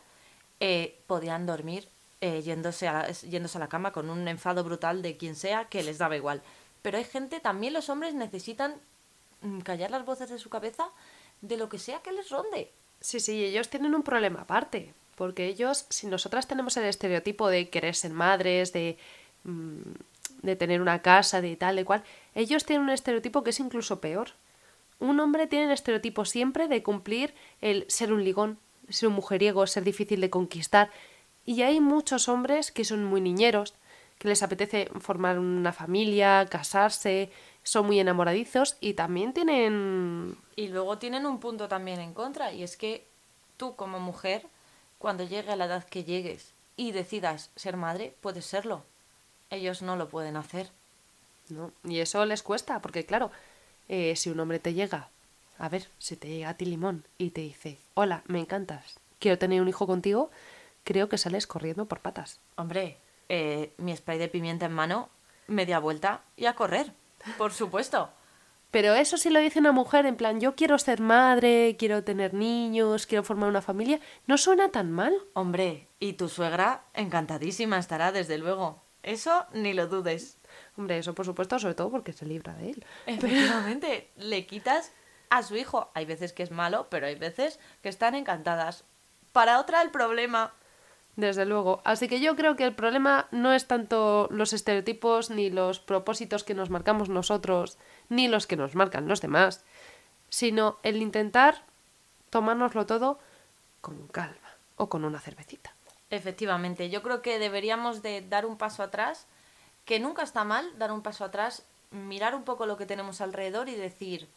eh, 0.62 0.98
podían 1.08 1.46
dormir 1.46 1.90
eh, 2.22 2.42
yéndose, 2.42 2.88
a, 2.88 3.12
yéndose 3.12 3.58
a 3.58 3.62
la 3.62 3.68
cama 3.68 3.92
con 3.92 4.10
un 4.10 4.28
enfado 4.28 4.64
brutal 4.64 5.02
de 5.02 5.18
quien 5.18 5.36
sea 5.36 5.66
que 5.66 5.84
les 5.84 5.98
daba 5.98 6.16
igual. 6.16 6.42
Pero 6.84 6.98
hay 6.98 7.04
gente, 7.04 7.40
también 7.40 7.74
los 7.74 7.90
hombres 7.90 8.14
necesitan 8.14 8.76
mm, 9.42 9.60
callar 9.60 9.92
las 9.92 10.06
voces 10.06 10.30
de 10.30 10.40
su 10.40 10.50
cabeza 10.50 10.88
de 11.42 11.58
lo 11.58 11.68
que 11.68 11.80
sea 11.80 12.02
que 12.02 12.12
les 12.12 12.30
ronde. 12.30 12.72
Sí, 13.02 13.20
sí, 13.20 13.44
ellos 13.44 13.70
tienen 13.70 13.96
un 13.96 14.04
problema 14.04 14.42
aparte, 14.42 14.94
porque 15.16 15.48
ellos, 15.48 15.86
si 15.90 16.08
nosotras 16.08 16.48
tenemos 16.48 16.78
el 16.78 16.86
estereotipo 16.86 17.50
de 17.50 17.70
querer 17.70 17.96
ser 17.96 18.12
madres, 18.12 18.72
de, 18.72 18.98
mm, 19.44 19.82
de 20.44 20.56
tener 20.56 20.82
una 20.82 21.02
casa, 21.02 21.42
de 21.42 21.56
tal, 21.56 21.76
de 21.76 21.86
cual, 21.86 22.04
ellos 22.36 22.66
tienen 22.66 22.84
un 22.84 22.92
estereotipo 22.92 23.44
que 23.44 23.50
es 23.50 23.60
incluso 23.60 24.00
peor. 24.00 24.30
Un 25.00 25.20
hombre 25.20 25.48
tiene 25.48 25.66
el 25.66 25.72
estereotipo 25.72 26.26
siempre 26.26 26.68
de 26.68 26.84
cumplir 26.84 27.34
el 27.62 27.86
ser 27.88 28.12
un 28.12 28.24
ligón, 28.24 28.58
ser 28.90 29.10
un 29.10 29.16
mujeriego, 29.16 29.68
ser 29.68 29.84
difícil 29.84 30.22
de 30.22 30.30
conquistar. 30.30 30.92
Y 31.46 31.62
hay 31.62 31.80
muchos 31.80 32.28
hombres 32.28 32.72
que 32.72 32.84
son 32.84 33.06
muy 33.06 33.22
niñeros, 33.22 33.74
que 34.18 34.28
les 34.28 34.42
apetece 34.44 34.90
formar 35.00 35.40
una 35.40 35.72
familia, 35.72 36.46
casarse, 36.50 37.32
son 37.64 37.86
muy 37.86 38.00
enamoradizos 38.00 38.78
y 38.80 38.94
también 38.94 39.34
tienen... 39.34 40.38
Y 40.56 40.70
luego 40.70 40.98
tienen 40.98 41.26
un 41.26 41.40
punto 41.40 41.68
también 41.68 42.00
en 42.00 42.14
contra, 42.14 42.52
y 42.52 42.64
es 42.64 42.78
que 42.78 43.06
tú 43.58 43.76
como 43.76 44.00
mujer, 44.00 44.48
cuando 44.98 45.24
llegue 45.24 45.52
a 45.52 45.56
la 45.56 45.66
edad 45.66 45.84
que 45.84 46.04
llegues 46.04 46.54
y 46.76 46.92
decidas 46.92 47.52
ser 47.56 47.78
madre, 47.78 48.16
puedes 48.22 48.46
serlo. 48.46 48.84
Ellos 49.50 49.82
no 49.82 49.96
lo 49.96 50.10
pueden 50.10 50.38
hacer. 50.38 50.70
¿no? 51.50 51.72
Y 51.84 52.00
eso 52.00 52.26
les 52.26 52.44
cuesta, 52.44 52.82
porque 52.82 53.06
claro, 53.06 53.32
eh, 53.90 54.16
si 54.16 54.30
un 54.30 54.40
hombre 54.40 54.60
te 54.60 54.74
llega, 54.74 55.10
a 55.58 55.70
ver, 55.70 55.88
si 55.98 56.16
te 56.16 56.28
llega 56.28 56.50
a 56.50 56.54
ti 56.56 56.66
limón 56.66 57.04
y 57.18 57.32
te 57.32 57.42
dice, 57.42 57.78
hola, 57.94 58.24
me 58.28 58.40
encantas, 58.40 59.00
quiero 59.20 59.38
tener 59.38 59.62
un 59.62 59.68
hijo 59.68 59.88
contigo, 59.88 60.32
creo 60.84 61.10
que 61.10 61.18
sales 61.18 61.48
corriendo 61.48 61.86
por 61.86 62.00
patas. 62.00 62.40
Hombre, 62.56 62.98
eh, 63.30 63.72
mi 63.78 63.96
spray 63.96 64.18
de 64.20 64.28
pimienta 64.28 64.66
en 64.66 64.74
mano, 64.74 65.10
media 65.48 65.80
vuelta 65.80 66.22
y 66.36 66.46
a 66.46 66.56
correr, 66.56 66.92
por 67.38 67.54
supuesto. 67.54 68.10
Pero 68.72 68.94
eso 68.94 69.18
si 69.18 69.30
lo 69.30 69.40
dice 69.40 69.60
una 69.60 69.72
mujer 69.72 70.06
en 70.06 70.18
plan, 70.18 70.42
yo 70.42 70.56
quiero 70.56 70.78
ser 70.78 71.00
madre, 71.00 71.78
quiero 71.80 72.04
tener 72.04 72.34
niños, 72.34 73.06
quiero 73.08 73.24
formar 73.24 73.50
una 73.50 73.62
familia, 73.62 74.00
no 74.28 74.38
suena 74.38 74.70
tan 74.70 74.92
mal. 74.92 75.14
Hombre, 75.34 75.88
y 76.00 76.14
tu 76.14 76.28
suegra 76.28 76.84
encantadísima 76.94 77.80
estará, 77.80 78.12
desde 78.12 78.38
luego. 78.38 78.84
Eso 79.04 79.46
ni 79.54 79.74
lo 79.74 79.88
dudes. 79.88 80.38
Hombre, 80.78 81.00
eso 81.00 81.14
por 81.14 81.26
supuesto, 81.26 81.58
sobre 81.60 81.76
todo 81.76 81.90
porque 81.90 82.14
se 82.14 82.26
libra 82.26 82.54
de 82.54 82.72
él. 82.72 82.86
Efectivamente, 83.06 84.10
le 84.18 84.46
quitas 84.46 84.92
a 85.30 85.44
su 85.44 85.56
hijo. 85.56 85.90
Hay 85.94 86.06
veces 86.06 86.34
que 86.34 86.44
es 86.44 86.52
malo, 86.52 86.88
pero 86.90 87.08
hay 87.08 87.16
veces 87.16 87.60
que 87.82 87.90
están 87.90 88.16
encantadas. 88.16 88.84
Para 89.32 89.60
otra 89.60 89.82
el 89.82 89.92
problema 89.92 90.54
desde 91.18 91.46
luego. 91.46 91.82
Así 91.84 92.08
que 92.08 92.22
yo 92.22 92.36
creo 92.36 92.56
que 92.56 92.64
el 92.64 92.76
problema 92.76 93.28
no 93.32 93.52
es 93.52 93.68
tanto 93.68 94.28
los 94.32 94.54
estereotipos 94.54 95.30
ni 95.30 95.50
los 95.50 95.80
propósitos 95.80 96.44
que 96.44 96.54
nos 96.54 96.70
marcamos 96.70 97.10
nosotros, 97.10 97.78
ni 98.08 98.28
los 98.28 98.48
que 98.48 98.56
nos 98.56 98.76
marcan 98.76 99.08
los 99.08 99.20
demás, 99.20 99.66
sino 100.30 100.78
el 100.84 101.02
intentar 101.02 101.64
tomárnoslo 102.30 102.86
todo 102.86 103.20
con 103.82 104.08
calma 104.08 104.58
o 104.76 104.90
con 104.90 105.04
una 105.04 105.20
cervecita. 105.20 105.74
Efectivamente, 106.10 106.90
yo 106.90 107.02
creo 107.04 107.22
que 107.22 107.40
deberíamos 107.40 108.02
de 108.02 108.22
dar 108.22 108.46
un 108.46 108.58
paso 108.58 108.84
atrás, 108.84 109.28
que 109.88 110.00
nunca 110.00 110.22
está 110.22 110.44
mal 110.44 110.78
dar 110.78 110.92
un 110.92 111.02
paso 111.02 111.24
atrás, 111.24 111.64
mirar 111.92 112.36
un 112.36 112.44
poco 112.44 112.66
lo 112.66 112.76
que 112.76 112.86
tenemos 112.86 113.22
alrededor 113.22 113.70
y 113.70 113.76
decir, 113.76 114.28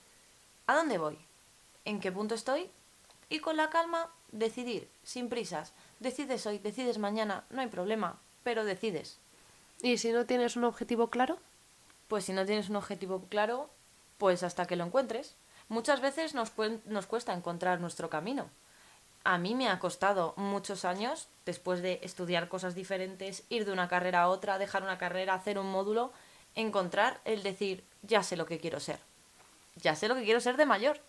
¿a 0.68 0.76
dónde 0.76 0.96
voy? 0.96 1.18
¿En 1.84 1.98
qué 1.98 2.12
punto 2.12 2.36
estoy? 2.36 2.70
Y 3.28 3.40
con 3.40 3.56
la 3.56 3.68
calma 3.68 4.08
decidir, 4.30 4.88
sin 5.02 5.28
prisas 5.28 5.72
Decides 5.98 6.46
hoy, 6.46 6.58
decides 6.58 6.98
mañana, 6.98 7.44
no 7.50 7.60
hay 7.60 7.66
problema, 7.66 8.18
pero 8.42 8.64
decides. 8.64 9.18
¿Y 9.82 9.98
si 9.98 10.12
no 10.12 10.24
tienes 10.24 10.56
un 10.56 10.64
objetivo 10.64 11.10
claro? 11.10 11.38
Pues 12.06 12.24
si 12.24 12.32
no 12.32 12.46
tienes 12.46 12.70
un 12.70 12.76
objetivo 12.76 13.26
claro, 13.28 13.68
pues 14.18 14.42
hasta 14.44 14.66
que 14.66 14.76
lo 14.76 14.84
encuentres. 14.84 15.34
Muchas 15.68 16.00
veces 16.00 16.32
nos, 16.32 16.52
nos 16.86 17.06
cuesta 17.06 17.34
encontrar 17.34 17.80
nuestro 17.80 18.08
camino. 18.08 18.48
A 19.24 19.38
mí 19.38 19.54
me 19.54 19.68
ha 19.68 19.78
costado 19.78 20.35
muchos 20.37 20.85
años, 20.85 21.28
después 21.44 21.83
de 21.83 22.00
estudiar 22.02 22.48
cosas 22.48 22.74
diferentes, 22.74 23.44
ir 23.48 23.64
de 23.64 23.72
una 23.72 23.88
carrera 23.88 24.22
a 24.22 24.28
otra, 24.28 24.59
dejar 24.59 24.83
una 24.83 24.98
carrera, 24.98 25.35
hacer 25.35 25.59
un 25.59 25.70
módulo, 25.70 26.12
encontrar 26.54 27.20
el 27.24 27.42
decir, 27.42 27.85
ya 28.02 28.22
sé 28.22 28.37
lo 28.37 28.46
que 28.46 28.59
quiero 28.59 28.80
ser. 28.80 28.98
Ya 29.76 29.94
sé 29.94 30.09
lo 30.09 30.14
que 30.14 30.24
quiero 30.24 30.40
ser 30.40 30.56
de 30.56 30.66
mayor 30.66 31.00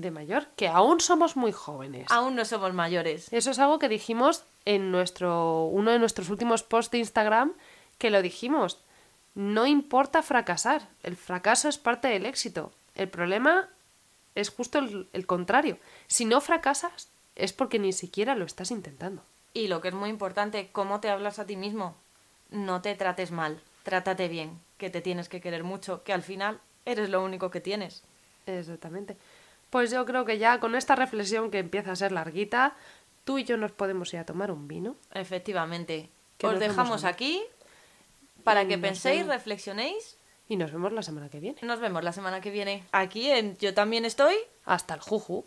de 0.00 0.10
mayor, 0.10 0.46
que 0.56 0.68
aún 0.68 1.00
somos 1.00 1.36
muy 1.36 1.52
jóvenes. 1.52 2.06
Aún 2.10 2.36
no 2.36 2.44
somos 2.44 2.72
mayores. 2.72 3.32
Eso 3.32 3.50
es 3.50 3.58
algo 3.58 3.78
que 3.78 3.88
dijimos 3.88 4.44
en 4.64 4.90
nuestro 4.90 5.64
uno 5.64 5.90
de 5.90 5.98
nuestros 5.98 6.30
últimos 6.30 6.62
posts 6.62 6.92
de 6.92 6.98
Instagram, 6.98 7.52
que 7.98 8.10
lo 8.10 8.22
dijimos. 8.22 8.78
No 9.34 9.66
importa 9.66 10.22
fracasar, 10.22 10.88
el 11.02 11.16
fracaso 11.16 11.68
es 11.68 11.78
parte 11.78 12.08
del 12.08 12.26
éxito. 12.26 12.72
El 12.94 13.08
problema 13.08 13.68
es 14.34 14.50
justo 14.50 14.78
el, 14.78 15.08
el 15.12 15.26
contrario. 15.26 15.78
Si 16.06 16.24
no 16.24 16.40
fracasas, 16.40 17.08
es 17.38 17.52
porque 17.52 17.78
ni 17.78 17.92
siquiera 17.92 18.34
lo 18.34 18.44
estás 18.44 18.70
intentando. 18.70 19.22
Y 19.54 19.68
lo 19.68 19.80
que 19.80 19.88
es 19.88 19.94
muy 19.94 20.10
importante, 20.10 20.68
cómo 20.72 21.00
te 21.00 21.08
hablas 21.08 21.38
a 21.38 21.46
ti 21.46 21.56
mismo. 21.56 21.96
No 22.50 22.82
te 22.82 22.94
trates 22.94 23.30
mal, 23.30 23.60
trátate 23.82 24.28
bien, 24.28 24.58
que 24.76 24.90
te 24.90 25.00
tienes 25.00 25.28
que 25.28 25.40
querer 25.40 25.64
mucho, 25.64 26.02
que 26.02 26.12
al 26.12 26.22
final 26.22 26.60
eres 26.84 27.08
lo 27.08 27.24
único 27.24 27.50
que 27.50 27.60
tienes. 27.60 28.02
Exactamente. 28.46 29.16
Pues 29.70 29.90
yo 29.90 30.04
creo 30.06 30.24
que 30.24 30.38
ya 30.38 30.60
con 30.60 30.74
esta 30.74 30.94
reflexión 30.94 31.50
que 31.50 31.58
empieza 31.58 31.92
a 31.92 31.96
ser 31.96 32.12
larguita, 32.12 32.74
tú 33.24 33.38
y 33.38 33.44
yo 33.44 33.56
nos 33.56 33.72
podemos 33.72 34.12
ir 34.14 34.20
a 34.20 34.26
tomar 34.26 34.50
un 34.50 34.68
vino. 34.68 34.96
Efectivamente. 35.12 36.08
Os 36.42 36.58
dejamos 36.58 37.04
aquí 37.04 37.42
para 38.44 38.66
que 38.66 38.78
penséis, 38.78 39.26
reflexionéis. 39.26 40.16
Y 40.48 40.56
nos 40.56 40.72
vemos 40.72 40.92
la 40.92 41.02
semana 41.02 41.28
que 41.28 41.40
viene. 41.40 41.58
Nos 41.62 41.80
vemos 41.80 42.02
la 42.02 42.12
semana 42.12 42.40
que 42.40 42.50
viene. 42.50 42.84
Aquí 42.92 43.30
en 43.30 43.58
Yo 43.58 43.74
también 43.74 44.06
estoy. 44.06 44.34
Hasta 44.64 44.94
el 44.94 45.00
juju. 45.00 45.44